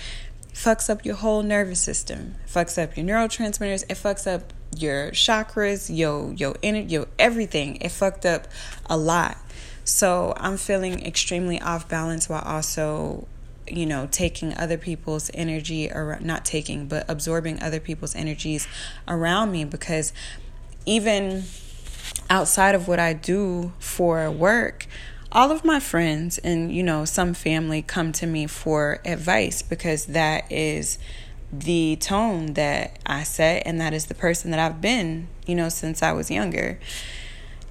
fucks 0.53 0.89
up 0.89 1.05
your 1.05 1.15
whole 1.15 1.43
nervous 1.43 1.81
system, 1.81 2.35
fucks 2.47 2.81
up 2.81 2.95
your 2.97 3.05
neurotransmitters, 3.05 3.83
it 3.83 3.95
fucks 3.95 4.31
up 4.31 4.53
your 4.77 5.11
chakras, 5.11 5.95
your 5.95 6.31
your 6.33 6.55
energy, 6.63 6.93
your 6.93 7.07
everything. 7.19 7.77
It 7.77 7.89
fucked 7.89 8.25
up 8.25 8.47
a 8.89 8.97
lot. 8.97 9.37
So 9.83 10.33
I'm 10.37 10.57
feeling 10.57 11.05
extremely 11.05 11.59
off 11.59 11.89
balance 11.89 12.29
while 12.29 12.43
also 12.45 13.27
you 13.71 13.85
know, 13.85 14.07
taking 14.11 14.55
other 14.57 14.77
people's 14.77 15.31
energy 15.33 15.91
or 15.91 16.17
not 16.21 16.45
taking, 16.45 16.87
but 16.87 17.05
absorbing 17.09 17.61
other 17.61 17.79
people's 17.79 18.15
energies 18.15 18.67
around 19.07 19.51
me 19.51 19.65
because 19.65 20.13
even 20.85 21.43
outside 22.29 22.75
of 22.75 22.87
what 22.87 22.99
I 22.99 23.13
do 23.13 23.73
for 23.79 24.29
work, 24.31 24.87
all 25.31 25.51
of 25.51 25.63
my 25.63 25.79
friends 25.79 26.37
and 26.39 26.73
you 26.73 26.83
know 26.83 27.05
some 27.05 27.33
family 27.33 27.81
come 27.81 28.11
to 28.11 28.27
me 28.27 28.47
for 28.47 28.99
advice 29.05 29.61
because 29.61 30.07
that 30.07 30.51
is 30.51 30.97
the 31.53 31.97
tone 31.97 32.53
that 32.53 32.99
I 33.05 33.23
set 33.23 33.63
and 33.65 33.79
that 33.79 33.93
is 33.93 34.05
the 34.05 34.13
person 34.13 34.51
that 34.51 34.59
I've 34.59 34.81
been, 34.81 35.27
you 35.45 35.55
know, 35.55 35.69
since 35.69 36.01
I 36.01 36.11
was 36.13 36.31
younger. 36.31 36.79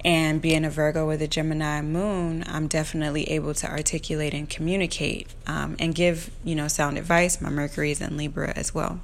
And 0.03 0.41
being 0.41 0.65
a 0.65 0.69
Virgo 0.69 1.05
with 1.05 1.21
a 1.21 1.27
Gemini 1.27 1.81
moon, 1.81 2.43
I'm 2.47 2.67
definitely 2.67 3.29
able 3.29 3.53
to 3.55 3.69
articulate 3.69 4.33
and 4.33 4.49
communicate 4.49 5.27
um, 5.45 5.75
and 5.79 5.93
give, 5.93 6.31
you 6.43 6.55
know, 6.55 6.67
sound 6.67 6.97
advice. 6.97 7.39
My 7.39 7.49
Mercury 7.49 7.91
is 7.91 8.01
in 8.01 8.17
Libra 8.17 8.51
as 8.55 8.73
well. 8.73 8.99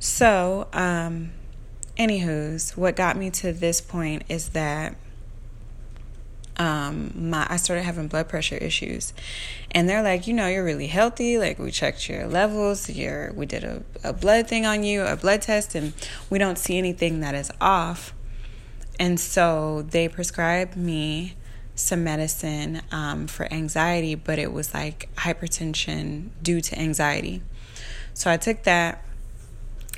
So, 0.00 0.68
um, 0.72 1.32
anywho's, 1.98 2.76
what 2.76 2.96
got 2.96 3.16
me 3.16 3.30
to 3.30 3.52
this 3.52 3.80
point 3.80 4.22
is 4.28 4.50
that 4.50 4.94
um, 6.58 7.12
my 7.14 7.46
I 7.48 7.56
started 7.56 7.82
having 7.82 8.08
blood 8.08 8.28
pressure 8.28 8.56
issues, 8.56 9.12
and 9.70 9.88
they're 9.88 10.02
like, 10.02 10.26
you 10.26 10.34
know, 10.34 10.48
you're 10.48 10.64
really 10.64 10.88
healthy. 10.88 11.38
Like 11.38 11.58
we 11.58 11.70
checked 11.70 12.08
your 12.08 12.26
levels, 12.26 12.90
your 12.90 13.32
we 13.32 13.46
did 13.46 13.64
a, 13.64 13.82
a 14.02 14.12
blood 14.12 14.48
thing 14.48 14.66
on 14.66 14.82
you, 14.82 15.02
a 15.02 15.16
blood 15.16 15.42
test, 15.42 15.74
and 15.74 15.92
we 16.28 16.38
don't 16.38 16.58
see 16.58 16.76
anything 16.76 17.20
that 17.20 17.34
is 17.34 17.50
off. 17.60 18.12
And 18.98 19.18
so 19.20 19.82
they 19.82 20.08
prescribed 20.08 20.76
me 20.76 21.34
some 21.74 22.02
medicine 22.02 22.82
um, 22.90 23.28
for 23.28 23.52
anxiety, 23.52 24.14
but 24.14 24.38
it 24.38 24.52
was 24.52 24.74
like 24.74 25.08
hypertension 25.16 26.30
due 26.42 26.60
to 26.60 26.78
anxiety. 26.78 27.42
So 28.14 28.30
I 28.30 28.36
took 28.36 28.64
that 28.64 29.04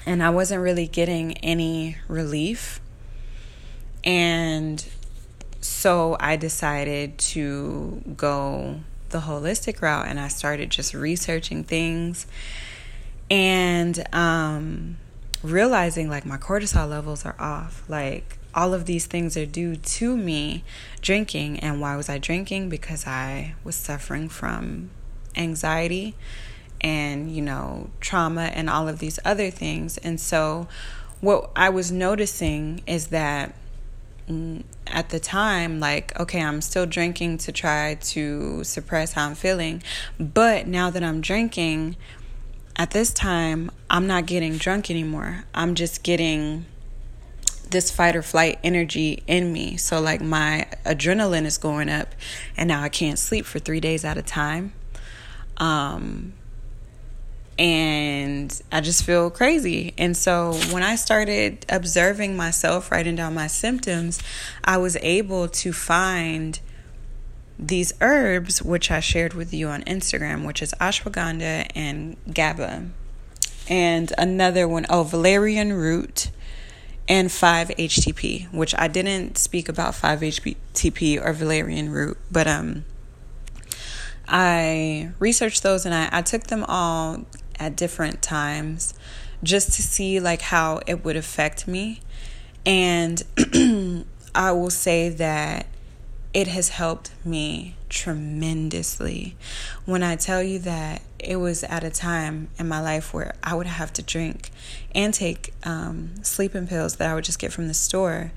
and 0.04 0.22
I 0.22 0.30
wasn't 0.30 0.62
really 0.62 0.86
getting 0.86 1.38
any 1.38 1.96
relief. 2.06 2.80
And 4.04 4.84
so 5.60 6.16
I 6.20 6.36
decided 6.36 7.18
to 7.18 8.02
go 8.16 8.80
the 9.08 9.20
holistic 9.20 9.80
route 9.82 10.06
and 10.06 10.20
I 10.20 10.28
started 10.28 10.70
just 10.70 10.94
researching 10.94 11.64
things 11.64 12.26
and 13.30 14.04
um, 14.14 14.98
realizing 15.42 16.08
like 16.08 16.26
my 16.26 16.36
cortisol 16.36 16.88
levels 16.88 17.24
are 17.24 17.36
off. 17.38 17.84
Like 17.88 18.38
all 18.54 18.74
of 18.74 18.86
these 18.86 19.06
things 19.06 19.36
are 19.36 19.46
due 19.46 19.76
to 19.76 20.16
me 20.16 20.64
drinking. 21.00 21.60
And 21.60 21.80
why 21.80 21.96
was 21.96 22.08
I 22.08 22.18
drinking? 22.18 22.68
Because 22.68 23.06
I 23.06 23.54
was 23.64 23.76
suffering 23.76 24.28
from 24.28 24.90
anxiety 25.36 26.14
and, 26.80 27.30
you 27.34 27.42
know, 27.42 27.90
trauma 28.00 28.50
and 28.54 28.70
all 28.70 28.88
of 28.88 28.98
these 28.98 29.18
other 29.24 29.50
things. 29.50 29.98
And 29.98 30.18
so, 30.20 30.68
what 31.20 31.50
I 31.54 31.68
was 31.68 31.92
noticing 31.92 32.82
is 32.86 33.08
that 33.08 33.54
mm, 34.28 34.64
at 34.86 35.10
the 35.10 35.20
time 35.20 35.78
like, 35.78 36.18
okay, 36.18 36.42
I'm 36.42 36.62
still 36.62 36.86
drinking 36.86 37.38
to 37.38 37.52
try 37.52 37.94
to 37.94 38.64
suppress 38.64 39.12
how 39.12 39.26
I'm 39.26 39.34
feeling. 39.34 39.82
But 40.18 40.66
now 40.66 40.88
that 40.90 41.02
I'm 41.02 41.20
drinking, 41.20 41.96
at 42.76 42.92
this 42.92 43.12
time, 43.12 43.70
I'm 43.90 44.06
not 44.06 44.24
getting 44.24 44.56
drunk 44.56 44.90
anymore. 44.90 45.44
I'm 45.54 45.74
just 45.74 46.02
getting 46.02 46.64
this 47.70 47.90
fight 47.90 48.16
or 48.16 48.22
flight 48.22 48.58
energy 48.62 49.22
in 49.26 49.52
me. 49.52 49.76
So, 49.76 50.00
like, 50.00 50.20
my 50.20 50.66
adrenaline 50.84 51.44
is 51.44 51.58
going 51.58 51.88
up, 51.88 52.14
and 52.56 52.68
now 52.68 52.82
I 52.82 52.88
can't 52.88 53.18
sleep 53.18 53.46
for 53.46 53.58
three 53.58 53.80
days 53.80 54.04
at 54.04 54.16
a 54.16 54.22
time. 54.22 54.72
Um, 55.56 56.34
and 57.58 58.62
I 58.72 58.80
just 58.80 59.04
feel 59.04 59.30
crazy. 59.30 59.94
And 59.98 60.16
so, 60.16 60.54
when 60.70 60.82
I 60.82 60.96
started 60.96 61.66
observing 61.68 62.36
myself, 62.36 62.90
writing 62.90 63.16
down 63.16 63.34
my 63.34 63.46
symptoms, 63.46 64.20
I 64.64 64.78
was 64.78 64.96
able 65.00 65.48
to 65.48 65.72
find 65.72 66.58
these 67.58 67.92
herbs, 68.00 68.62
which 68.62 68.90
I 68.90 69.00
shared 69.00 69.34
with 69.34 69.52
you 69.52 69.68
on 69.68 69.82
Instagram, 69.82 70.46
which 70.46 70.62
is 70.62 70.72
ashwagandha 70.80 71.70
and 71.74 72.16
GABA. 72.32 72.86
And 73.68 74.12
another 74.16 74.66
one, 74.66 74.86
oh, 74.88 75.04
valerian 75.04 75.72
root 75.74 76.30
and 77.10 77.28
5-HTP, 77.28 78.52
which 78.52 78.72
I 78.78 78.86
didn't 78.86 79.36
speak 79.36 79.68
about 79.68 79.94
5-HTP 79.94 81.20
or 81.20 81.32
valerian 81.32 81.90
root, 81.90 82.16
but 82.30 82.46
um, 82.46 82.84
I 84.28 85.10
researched 85.18 85.64
those 85.64 85.84
and 85.84 85.92
I, 85.92 86.08
I 86.12 86.22
took 86.22 86.44
them 86.44 86.64
all 86.68 87.26
at 87.58 87.74
different 87.74 88.22
times 88.22 88.94
just 89.42 89.72
to 89.72 89.82
see 89.82 90.20
like 90.20 90.40
how 90.40 90.82
it 90.86 91.04
would 91.04 91.16
affect 91.16 91.66
me. 91.66 92.00
And 92.64 93.24
I 94.32 94.52
will 94.52 94.70
say 94.70 95.08
that 95.08 95.66
it 96.32 96.46
has 96.46 96.70
helped 96.70 97.10
me 97.24 97.74
tremendously. 97.88 99.36
When 99.84 100.02
I 100.02 100.16
tell 100.16 100.42
you 100.42 100.58
that 100.60 101.02
it 101.18 101.36
was 101.36 101.64
at 101.64 101.82
a 101.82 101.90
time 101.90 102.48
in 102.58 102.68
my 102.68 102.80
life 102.80 103.12
where 103.12 103.34
I 103.42 103.54
would 103.54 103.66
have 103.66 103.92
to 103.94 104.02
drink 104.02 104.50
and 104.94 105.12
take 105.12 105.52
um, 105.64 106.22
sleeping 106.22 106.66
pills 106.66 106.96
that 106.96 107.10
I 107.10 107.14
would 107.14 107.24
just 107.24 107.38
get 107.38 107.52
from 107.52 107.68
the 107.68 107.74
store 107.74 108.32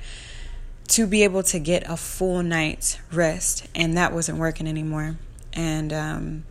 to 0.89 1.07
be 1.07 1.23
able 1.23 1.43
to 1.43 1.59
get 1.59 1.83
a 1.89 1.95
full 1.95 2.43
night's 2.43 2.97
rest, 3.11 3.67
and 3.73 3.95
that 3.95 4.11
wasn't 4.11 4.37
working 4.37 4.67
anymore. 4.67 5.17
And 5.53 5.93
um, 5.93 6.43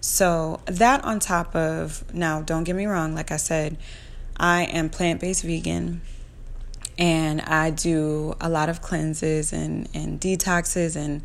so, 0.00 0.60
that 0.66 1.04
on 1.04 1.20
top 1.20 1.54
of 1.54 2.02
now, 2.14 2.40
don't 2.40 2.64
get 2.64 2.74
me 2.74 2.86
wrong, 2.86 3.14
like 3.14 3.30
I 3.30 3.36
said, 3.36 3.76
I 4.36 4.62
am 4.64 4.88
plant 4.88 5.20
based 5.20 5.42
vegan 5.42 6.00
and 6.98 7.40
I 7.42 7.70
do 7.70 8.34
a 8.40 8.48
lot 8.48 8.68
of 8.68 8.80
cleanses 8.80 9.52
and, 9.52 9.88
and 9.94 10.20
detoxes 10.20 10.96
and 10.96 11.22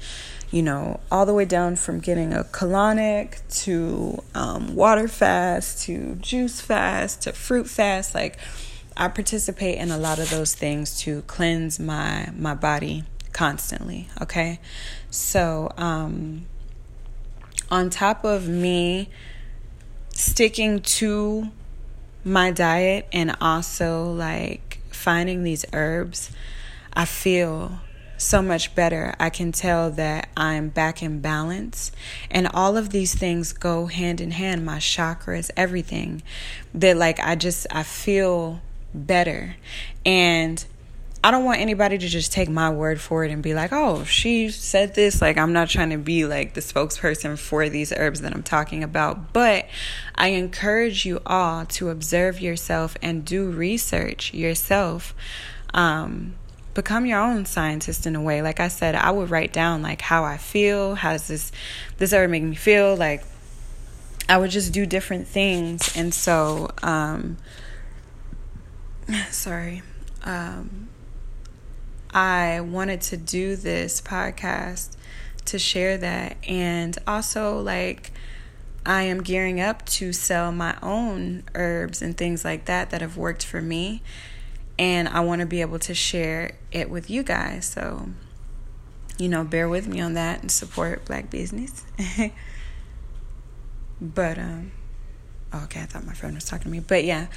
you 0.51 0.61
know 0.61 0.99
all 1.09 1.25
the 1.25 1.33
way 1.33 1.45
down 1.45 1.77
from 1.77 1.99
getting 1.99 2.33
a 2.33 2.43
colonic 2.43 3.39
to 3.63 4.21
um, 4.35 4.75
water 4.75 5.07
fast 5.07 5.83
to 5.83 6.15
juice 6.15 6.59
fast 6.59 7.21
to 7.23 7.33
fruit 7.33 7.67
fast. 7.67 8.13
Like 8.13 8.37
I 8.97 9.07
participate 9.07 9.77
in 9.77 9.91
a 9.91 9.97
lot 9.97 10.19
of 10.19 10.29
those 10.29 10.53
things 10.53 10.99
to 11.01 11.21
cleanse 11.23 11.79
my 11.79 12.29
my 12.35 12.53
body 12.53 13.05
constantly 13.31 14.09
okay? 14.21 14.59
So 15.09 15.71
um 15.77 16.45
on 17.69 17.89
top 17.89 18.25
of 18.25 18.49
me 18.49 19.09
sticking 20.13 20.81
to 20.81 21.49
my 22.23 22.51
diet 22.51 23.07
and 23.13 23.35
also 23.39 24.11
like 24.11 24.70
finding 25.01 25.43
these 25.43 25.65
herbs, 25.73 26.31
I 26.93 27.05
feel 27.05 27.79
so 28.17 28.41
much 28.41 28.75
better. 28.75 29.15
I 29.19 29.29
can 29.29 29.51
tell 29.51 29.89
that 29.91 30.29
I'm 30.37 30.69
back 30.69 31.01
in 31.01 31.21
balance. 31.21 31.91
And 32.29 32.47
all 32.53 32.77
of 32.77 32.91
these 32.91 33.15
things 33.15 33.51
go 33.51 33.87
hand 33.87 34.21
in 34.21 34.31
hand 34.31 34.63
my 34.63 34.77
chakras, 34.77 35.49
everything. 35.57 36.21
That, 36.73 36.97
like, 36.97 37.19
I 37.19 37.35
just, 37.35 37.65
I 37.71 37.83
feel 37.83 38.61
better. 38.93 39.55
And 40.05 40.63
I 41.23 41.29
don't 41.29 41.45
want 41.45 41.59
anybody 41.59 41.99
to 41.99 42.07
just 42.07 42.31
take 42.31 42.49
my 42.49 42.71
word 42.71 42.99
for 42.99 43.23
it 43.23 43.31
and 43.31 43.43
be 43.43 43.53
like, 43.53 43.71
oh, 43.71 44.03
she 44.05 44.49
said 44.49 44.95
this. 44.95 45.21
Like, 45.21 45.37
I'm 45.37 45.53
not 45.53 45.69
trying 45.69 45.91
to 45.91 45.97
be 45.97 46.25
like 46.25 46.55
the 46.55 46.61
spokesperson 46.61 47.37
for 47.37 47.69
these 47.69 47.93
herbs 47.95 48.21
that 48.21 48.33
I'm 48.33 48.41
talking 48.41 48.83
about. 48.83 49.31
But 49.31 49.67
I 50.15 50.29
encourage 50.29 51.05
you 51.05 51.21
all 51.25 51.65
to 51.67 51.89
observe 51.89 52.41
yourself 52.41 52.97
and 53.03 53.23
do 53.23 53.51
research 53.51 54.33
yourself. 54.33 55.13
Um, 55.75 56.33
become 56.73 57.05
your 57.05 57.19
own 57.19 57.45
scientist 57.45 58.07
in 58.07 58.15
a 58.15 58.21
way. 58.21 58.41
Like 58.41 58.59
I 58.59 58.67
said, 58.67 58.95
I 58.95 59.11
would 59.11 59.29
write 59.29 59.53
down 59.53 59.83
like 59.83 60.01
how 60.01 60.23
I 60.23 60.37
feel, 60.37 60.95
how 60.95 61.11
does 61.11 61.27
this 61.27 61.51
this 61.97 62.13
herb 62.13 62.31
make 62.31 62.43
me 62.43 62.55
feel? 62.55 62.95
Like 62.95 63.23
I 64.27 64.37
would 64.37 64.51
just 64.51 64.73
do 64.73 64.87
different 64.87 65.27
things. 65.27 65.95
And 65.95 66.13
so 66.13 66.71
um 66.81 67.37
sorry. 69.29 69.83
Um 70.23 70.87
I 72.13 72.59
wanted 72.61 73.01
to 73.01 73.17
do 73.17 73.55
this 73.55 74.01
podcast 74.01 74.95
to 75.45 75.57
share 75.57 75.97
that 75.97 76.37
and 76.47 76.97
also 77.07 77.59
like 77.59 78.11
I 78.85 79.03
am 79.03 79.21
gearing 79.21 79.61
up 79.61 79.85
to 79.87 80.11
sell 80.11 80.51
my 80.51 80.75
own 80.81 81.43
herbs 81.55 82.01
and 82.01 82.17
things 82.17 82.43
like 82.43 82.65
that 82.65 82.89
that 82.89 83.01
have 83.01 83.15
worked 83.15 83.45
for 83.45 83.61
me 83.61 84.01
and 84.77 85.07
I 85.07 85.19
want 85.21 85.41
to 85.41 85.45
be 85.45 85.61
able 85.61 85.79
to 85.79 85.93
share 85.93 86.53
it 86.71 86.89
with 86.89 87.09
you 87.09 87.21
guys. 87.21 87.65
So, 87.65 88.09
you 89.17 89.29
know, 89.29 89.43
bear 89.43 89.69
with 89.69 89.87
me 89.87 90.01
on 90.01 90.13
that 90.15 90.41
and 90.41 90.51
support 90.51 91.05
black 91.05 91.29
business. 91.29 91.85
but 94.01 94.39
um 94.39 94.71
okay, 95.53 95.81
I 95.81 95.85
thought 95.85 96.05
my 96.05 96.13
friend 96.13 96.33
was 96.33 96.45
talking 96.45 96.63
to 96.63 96.69
me. 96.69 96.79
But 96.79 97.03
yeah. 97.03 97.27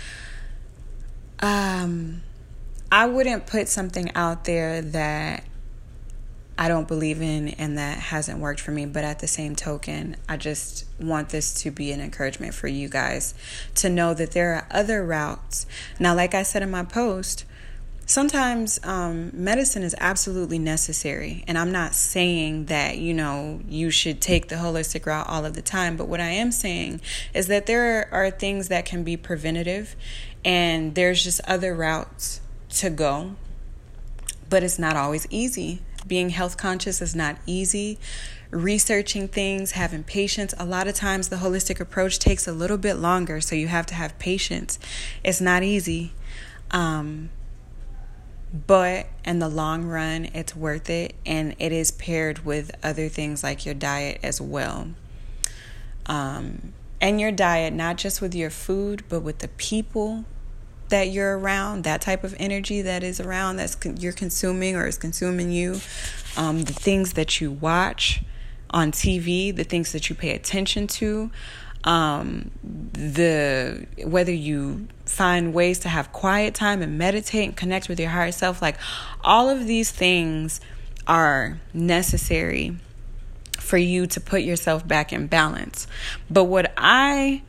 Um 1.41 2.23
I 2.91 3.07
wouldn't 3.07 3.47
put 3.47 3.69
something 3.69 4.11
out 4.15 4.45
there 4.45 4.81
that 4.81 5.45
I 6.57 6.69
don't 6.69 6.87
believe 6.87 7.21
in 7.21 7.49
and 7.49 7.79
that 7.79 7.99
hasn't 7.99 8.39
worked 8.39 8.61
for 8.61 8.71
me. 8.71 8.87
But 8.87 9.05
at 9.05 9.19
the 9.19 9.27
same 9.27 9.57
token, 9.57 10.17
I 10.29 10.37
just 10.37 10.87
want 11.01 11.31
this 11.31 11.53
to 11.63 11.71
be 11.71 11.91
an 11.91 12.01
encouragement 12.01 12.55
for 12.55 12.69
you 12.69 12.89
guys 12.89 13.35
to 13.77 13.89
know 13.89 14.15
that 14.15 14.33
there 14.33 14.55
are 14.55 14.67
other 14.71 15.05
routes. 15.05 15.67
Now, 15.99 16.15
like 16.15 16.35
I 16.35 16.45
said 16.45 16.63
in 16.63 16.71
my 16.71 16.85
post, 16.85 17.45
sometimes 18.07 18.79
um, 18.85 19.31
medicine 19.33 19.83
is 19.83 19.97
absolutely 19.99 20.61
necessary. 20.61 21.45
And 21.49 21.59
I'm 21.59 21.73
not 21.73 21.95
saying 21.95 22.67
that, 22.67 22.99
you 22.99 23.15
know, 23.15 23.61
you 23.69 23.91
should 23.91 24.21
take 24.21 24.49
the 24.49 24.57
holistic 24.57 25.07
route 25.07 25.27
all 25.29 25.45
of 25.45 25.55
the 25.55 25.63
time. 25.63 25.97
But 25.97 26.07
what 26.07 26.21
I 26.21 26.31
am 26.31 26.53
saying 26.53 27.01
is 27.33 27.49
that 27.49 27.67
there 27.67 28.09
are 28.13 28.31
things 28.31 28.69
that 28.69 28.85
can 28.85 29.03
be 29.03 29.17
preventative 29.17 29.97
and 30.45 30.95
there's 30.95 31.25
just 31.25 31.41
other 31.49 31.75
routes 31.75 32.41
to 32.75 32.91
go, 32.91 33.37
but 34.49 34.63
it's 34.63 34.79
not 34.79 34.97
always 34.97 35.27
easy. 35.31 35.81
Being 36.07 36.31
health 36.31 36.57
conscious 36.57 37.01
is 37.01 37.15
not 37.15 37.37
easy. 37.47 37.99
Researching 38.51 39.29
things, 39.29 39.73
having 39.73 40.05
patience. 40.05 40.55
A 40.59 40.67
lot 40.67 40.87
of 40.87 40.95
times, 40.95 41.29
the 41.29 41.37
holistic 41.37 41.81
approach 41.81 42.19
takes 42.19 42.47
a 42.47 42.53
little 42.53 42.77
bit 42.77 42.95
longer, 42.95 43.41
so 43.41 43.55
you 43.55 43.69
have 43.69 43.87
to 43.87 43.95
have 43.95 44.19
patience. 44.19 44.79
It's 45.23 45.41
not 45.41 45.63
easy. 45.63 46.13
Um, 46.71 47.31
but 48.67 49.07
in 49.25 49.39
the 49.39 49.49
long 49.49 49.85
run, 49.85 50.27
it's 50.35 50.55
worth 50.55 50.89
it, 50.89 51.15
and 51.25 51.57
it 51.59 51.73
is 51.73 51.91
paired 51.91 52.45
with 52.45 52.71
other 52.83 53.09
things 53.09 53.43
like 53.43 53.65
your 53.65 53.75
diet 53.75 54.21
as 54.23 54.41
well. 54.41 54.89
Um, 56.07 56.75
and 57.01 57.21
your 57.21 57.33
diet, 57.33 57.73
not 57.73 57.97
just 57.97 58.21
with 58.21 58.35
your 58.35 58.51
food, 58.51 59.05
but 59.09 59.21
with 59.21 59.41
the 59.41 59.49
people 59.49 60.25
that 60.89 61.11
you're 61.11 61.39
around, 61.39 61.85
that 61.85 62.01
type 62.01 62.25
of 62.25 62.35
energy 62.39 62.83
that 62.83 63.03
is 63.03 63.21
around 63.21 63.57
that's 63.57 63.75
con- 63.75 63.97
you're 63.97 64.13
consuming 64.13 64.77
or 64.77 64.87
is 64.87 64.99
consuming 64.99 65.51
you, 65.51 65.81
um, 66.37 66.65
the 66.65 66.73
things 66.73 67.15
that 67.15 67.41
you 67.41 67.51
watch 67.51 68.23
on 68.71 68.93
TV, 68.93 69.55
the 69.55 69.65
things 69.65 69.93
that 69.93 70.09
you 70.09 70.17
pay 70.17 70.31
attention 70.35 70.87
to, 70.87 71.31
um, 71.85 72.51
the 72.63 73.87
whether 74.05 74.33
you 74.33 74.89
find 75.05 75.53
ways 75.53 75.79
to 75.81 75.89
have 75.89 76.13
quiet 76.13 76.55
time 76.55 76.83
and 76.83 76.99
meditate 76.99 77.45
and 77.45 77.57
connect 77.57 77.89
with 77.89 78.01
your 78.01 78.11
higher 78.11 78.33
self, 78.33 78.63
like 78.63 78.77
all 79.23 79.49
of 79.49 79.67
these 79.67 79.91
things 79.91 80.61
are 81.07 81.59
necessary 81.73 82.77
for 83.59 83.77
you 83.77 84.07
to 84.07 84.21
put 84.21 84.43
yourself 84.43 84.87
back 84.87 85.13
in 85.13 85.27
balance. 85.27 85.87
But 86.31 86.45
what 86.45 86.73
I 86.77 87.43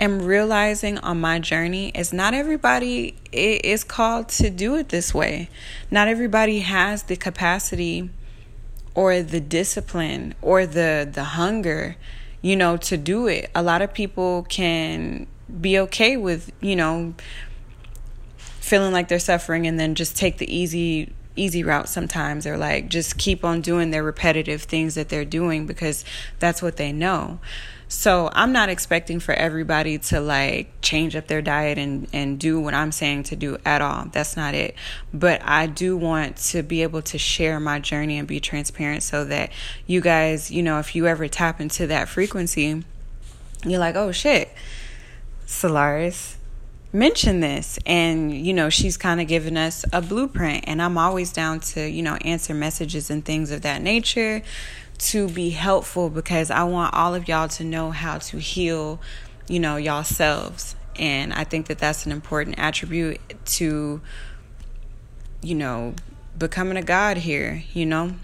am 0.00 0.22
realizing 0.22 0.98
on 0.98 1.20
my 1.20 1.38
journey 1.38 1.90
is 1.94 2.12
not 2.12 2.34
everybody 2.34 3.16
is 3.32 3.84
called 3.84 4.28
to 4.28 4.50
do 4.50 4.76
it 4.76 4.88
this 4.88 5.12
way. 5.12 5.48
Not 5.90 6.08
everybody 6.08 6.60
has 6.60 7.04
the 7.04 7.16
capacity 7.16 8.10
or 8.94 9.22
the 9.22 9.40
discipline 9.40 10.34
or 10.42 10.66
the 10.66 11.08
the 11.10 11.24
hunger, 11.24 11.96
you 12.42 12.56
know, 12.56 12.76
to 12.76 12.96
do 12.96 13.26
it. 13.26 13.50
A 13.54 13.62
lot 13.62 13.82
of 13.82 13.92
people 13.92 14.44
can 14.48 15.26
be 15.60 15.78
okay 15.78 16.16
with, 16.16 16.52
you 16.60 16.76
know, 16.76 17.14
feeling 18.36 18.92
like 18.92 19.08
they're 19.08 19.18
suffering 19.18 19.66
and 19.66 19.78
then 19.80 19.94
just 19.94 20.16
take 20.16 20.38
the 20.38 20.54
easy 20.54 21.12
easy 21.38 21.62
route 21.62 21.88
sometimes 21.88 22.46
or 22.46 22.56
like 22.56 22.88
just 22.88 23.18
keep 23.18 23.44
on 23.44 23.60
doing 23.60 23.90
their 23.90 24.02
repetitive 24.02 24.62
things 24.62 24.94
that 24.94 25.08
they're 25.08 25.24
doing 25.24 25.66
because 25.66 26.04
that's 26.38 26.60
what 26.62 26.76
they 26.76 26.92
know. 26.92 27.38
So 27.90 28.28
I'm 28.34 28.52
not 28.52 28.68
expecting 28.68 29.18
for 29.18 29.32
everybody 29.32 29.96
to 29.98 30.20
like 30.20 30.68
change 30.82 31.16
up 31.16 31.26
their 31.26 31.40
diet 31.40 31.78
and, 31.78 32.06
and 32.12 32.38
do 32.38 32.60
what 32.60 32.74
I'm 32.74 32.92
saying 32.92 33.24
to 33.24 33.36
do 33.36 33.56
at 33.64 33.80
all. 33.80 34.06
That's 34.12 34.36
not 34.36 34.54
it. 34.54 34.74
But 35.12 35.40
I 35.42 35.66
do 35.66 35.96
want 35.96 36.36
to 36.48 36.62
be 36.62 36.82
able 36.82 37.00
to 37.02 37.16
share 37.16 37.58
my 37.58 37.80
journey 37.80 38.18
and 38.18 38.28
be 38.28 38.40
transparent 38.40 39.02
so 39.02 39.24
that 39.24 39.50
you 39.86 40.02
guys, 40.02 40.50
you 40.50 40.62
know, 40.62 40.78
if 40.78 40.94
you 40.94 41.06
ever 41.06 41.28
tap 41.28 41.60
into 41.60 41.86
that 41.86 42.08
frequency, 42.08 42.84
you're 43.64 43.80
like, 43.80 43.96
oh 43.96 44.12
shit, 44.12 44.50
Solaris 45.46 46.37
mentioned 46.90 47.42
this 47.42 47.78
and 47.84 48.32
you 48.32 48.54
know 48.54 48.70
she's 48.70 48.96
kind 48.96 49.20
of 49.20 49.26
given 49.26 49.58
us 49.58 49.84
a 49.92 50.00
blueprint 50.00 50.64
and 50.66 50.80
i'm 50.80 50.96
always 50.96 51.30
down 51.34 51.60
to 51.60 51.86
you 51.86 52.02
know 52.02 52.14
answer 52.22 52.54
messages 52.54 53.10
and 53.10 53.26
things 53.26 53.50
of 53.50 53.60
that 53.60 53.82
nature 53.82 54.42
to 54.98 55.28
be 55.28 55.50
helpful 55.50 56.10
because 56.10 56.50
I 56.50 56.64
want 56.64 56.92
all 56.92 57.14
of 57.14 57.28
y'all 57.28 57.48
to 57.48 57.64
know 57.64 57.90
how 57.90 58.18
to 58.18 58.38
heal, 58.38 59.00
you 59.48 59.60
know, 59.60 59.76
yourselves. 59.76 60.74
And 60.96 61.32
I 61.32 61.44
think 61.44 61.68
that 61.68 61.78
that's 61.78 62.04
an 62.04 62.12
important 62.12 62.58
attribute 62.58 63.20
to, 63.46 64.00
you 65.40 65.54
know, 65.54 65.94
becoming 66.36 66.76
a 66.76 66.82
god 66.82 67.18
here, 67.18 67.62
you 67.72 67.86
know. 67.86 68.14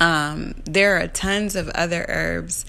Um, 0.00 0.54
there 0.64 0.96
are 0.96 1.06
tons 1.06 1.54
of 1.54 1.68
other 1.70 2.06
herbs. 2.08 2.64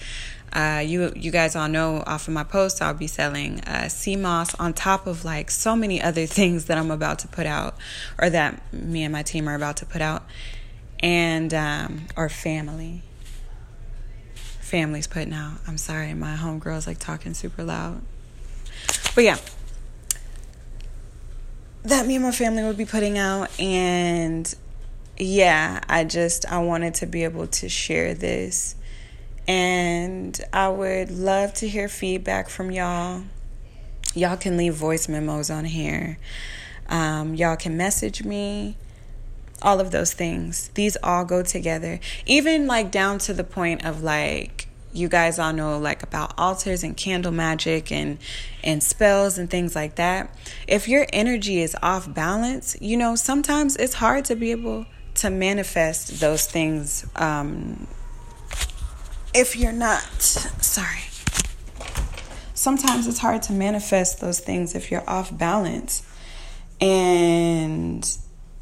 Uh, 0.54 0.82
you 0.84 1.12
you 1.16 1.30
guys 1.30 1.56
all 1.56 1.68
know 1.68 2.02
off 2.06 2.28
of 2.28 2.34
my 2.34 2.44
post, 2.44 2.80
I'll 2.80 2.94
be 2.94 3.08
selling 3.08 3.60
uh, 3.62 3.88
sea 3.88 4.14
moss 4.14 4.54
on 4.54 4.72
top 4.72 5.06
of 5.06 5.24
like 5.24 5.50
so 5.50 5.74
many 5.74 6.00
other 6.00 6.26
things 6.38 6.66
that 6.66 6.78
I'm 6.78 6.90
about 6.90 7.18
to 7.20 7.28
put 7.28 7.46
out, 7.46 7.76
or 8.18 8.30
that 8.30 8.72
me 8.72 9.02
and 9.02 9.12
my 9.12 9.22
team 9.22 9.48
are 9.48 9.54
about 9.54 9.76
to 9.78 9.86
put 9.86 10.00
out 10.00 10.24
and 11.00 11.52
um, 11.52 12.06
or 12.16 12.28
family. 12.28 13.02
Family's 14.34 15.06
putting 15.06 15.34
out. 15.34 15.58
I'm 15.68 15.78
sorry, 15.78 16.14
my 16.14 16.34
homegirl's 16.34 16.86
like 16.86 16.98
talking 16.98 17.34
super 17.34 17.62
loud. 17.62 18.00
But 19.14 19.24
yeah, 19.24 19.38
that 21.82 22.06
me 22.06 22.16
and 22.16 22.24
my 22.24 22.32
family 22.32 22.64
would 22.64 22.78
be 22.78 22.86
putting 22.86 23.18
out, 23.18 23.50
and 23.60 24.52
yeah, 25.16 25.80
I 25.88 26.04
just 26.04 26.50
I 26.50 26.58
wanted 26.58 26.94
to 26.94 27.06
be 27.06 27.24
able 27.24 27.46
to 27.46 27.68
share 27.68 28.14
this, 28.14 28.74
and 29.46 30.40
I 30.52 30.68
would 30.68 31.10
love 31.10 31.54
to 31.54 31.68
hear 31.68 31.88
feedback 31.88 32.48
from 32.48 32.70
y'all. 32.70 33.24
Y'all 34.14 34.36
can 34.36 34.56
leave 34.56 34.74
voice 34.74 35.08
memos 35.08 35.50
on 35.50 35.64
here. 35.64 36.18
Um, 36.88 37.34
y'all 37.34 37.56
can 37.56 37.76
message 37.76 38.24
me 38.24 38.76
all 39.62 39.80
of 39.80 39.90
those 39.90 40.12
things. 40.12 40.68
These 40.74 40.96
all 41.02 41.24
go 41.24 41.42
together. 41.42 42.00
Even 42.26 42.66
like 42.66 42.90
down 42.90 43.18
to 43.20 43.34
the 43.34 43.44
point 43.44 43.84
of 43.84 44.02
like 44.02 44.68
you 44.92 45.08
guys 45.08 45.40
all 45.40 45.52
know 45.52 45.76
like 45.78 46.04
about 46.04 46.32
altars 46.38 46.84
and 46.84 46.96
candle 46.96 47.32
magic 47.32 47.90
and 47.90 48.16
and 48.62 48.82
spells 48.82 49.38
and 49.38 49.50
things 49.50 49.74
like 49.74 49.96
that. 49.96 50.34
If 50.68 50.86
your 50.86 51.06
energy 51.12 51.60
is 51.60 51.76
off 51.82 52.12
balance, 52.12 52.76
you 52.80 52.96
know, 52.96 53.16
sometimes 53.16 53.76
it's 53.76 53.94
hard 53.94 54.24
to 54.26 54.36
be 54.36 54.52
able 54.52 54.86
to 55.16 55.30
manifest 55.30 56.20
those 56.20 56.46
things 56.46 57.06
um 57.16 57.86
if 59.34 59.56
you're 59.56 59.72
not 59.72 60.00
sorry. 60.22 61.00
Sometimes 62.54 63.06
it's 63.06 63.18
hard 63.18 63.42
to 63.42 63.52
manifest 63.52 64.20
those 64.20 64.38
things 64.38 64.74
if 64.74 64.90
you're 64.90 65.08
off 65.08 65.36
balance. 65.36 66.02
And 66.80 68.08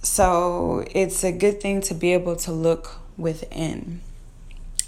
so 0.02 0.84
it's 0.90 1.22
a 1.22 1.30
good 1.30 1.60
thing 1.60 1.82
to 1.82 1.94
be 1.94 2.12
able 2.12 2.36
to 2.36 2.52
look 2.52 2.98
within 3.16 4.00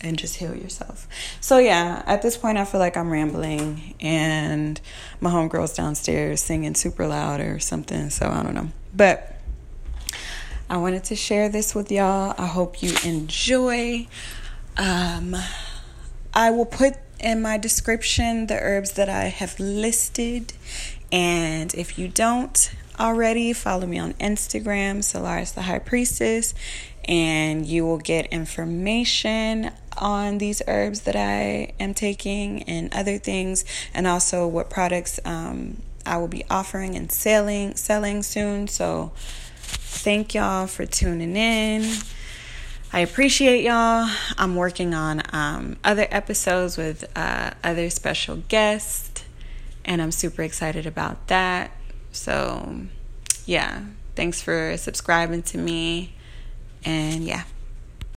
and 0.00 0.18
just 0.18 0.36
heal 0.36 0.54
yourself. 0.54 1.06
So 1.40 1.58
yeah, 1.58 2.02
at 2.06 2.22
this 2.22 2.36
point 2.36 2.58
I 2.58 2.64
feel 2.64 2.80
like 2.80 2.96
I'm 2.96 3.10
rambling 3.10 3.94
and 4.00 4.80
my 5.20 5.30
homegirl's 5.30 5.74
downstairs 5.74 6.40
singing 6.40 6.74
super 6.74 7.06
loud 7.06 7.40
or 7.40 7.58
something, 7.58 8.10
so 8.10 8.28
I 8.28 8.42
don't 8.42 8.54
know. 8.54 8.68
But 8.94 9.38
I 10.68 10.78
wanted 10.78 11.04
to 11.04 11.16
share 11.16 11.48
this 11.48 11.74
with 11.74 11.92
y'all. 11.92 12.34
I 12.38 12.46
hope 12.46 12.82
you 12.82 12.94
enjoy. 13.04 14.06
Um, 14.76 15.36
I 16.34 16.50
will 16.50 16.66
put 16.66 16.96
in 17.20 17.40
my 17.40 17.58
description 17.58 18.48
the 18.48 18.58
herbs 18.58 18.92
that 18.92 19.08
I 19.08 19.24
have 19.26 19.58
listed. 19.60 20.52
And 21.12 21.72
if 21.74 21.96
you 21.96 22.08
don't, 22.08 22.74
already, 22.98 23.52
follow 23.52 23.86
me 23.86 24.00
on 24.00 24.14
Instagram, 24.14 25.04
Solaris 25.04 25.52
the 25.52 25.62
High 25.62 25.78
Priestess, 25.78 26.52
and 27.04 27.64
you 27.64 27.86
will 27.86 27.98
get 27.98 28.26
information 28.26 29.70
on 29.96 30.38
these 30.38 30.60
herbs 30.66 31.02
that 31.02 31.14
I 31.14 31.72
am 31.78 31.94
taking 31.94 32.64
and 32.64 32.92
other 32.92 33.18
things, 33.18 33.64
and 33.94 34.08
also 34.08 34.48
what 34.48 34.70
products 34.70 35.20
um, 35.24 35.82
I 36.04 36.16
will 36.16 36.28
be 36.28 36.44
offering 36.50 36.96
and 36.96 37.12
selling 37.12 37.76
selling 37.76 38.24
soon. 38.24 38.66
So, 38.66 39.12
thank 39.14 40.34
y'all 40.34 40.66
for 40.66 40.84
tuning 40.84 41.36
in. 41.36 41.84
I 42.94 43.00
appreciate 43.00 43.64
y'all. 43.64 44.08
I'm 44.38 44.54
working 44.54 44.94
on 44.94 45.20
um, 45.32 45.78
other 45.82 46.06
episodes 46.12 46.76
with 46.76 47.04
uh, 47.16 47.50
other 47.64 47.90
special 47.90 48.36
guests, 48.46 49.24
and 49.84 50.00
I'm 50.00 50.12
super 50.12 50.42
excited 50.42 50.86
about 50.86 51.26
that. 51.26 51.72
So, 52.12 52.82
yeah, 53.46 53.82
thanks 54.14 54.40
for 54.40 54.76
subscribing 54.76 55.42
to 55.42 55.58
me. 55.58 56.14
And 56.84 57.24
yeah. 57.24 57.42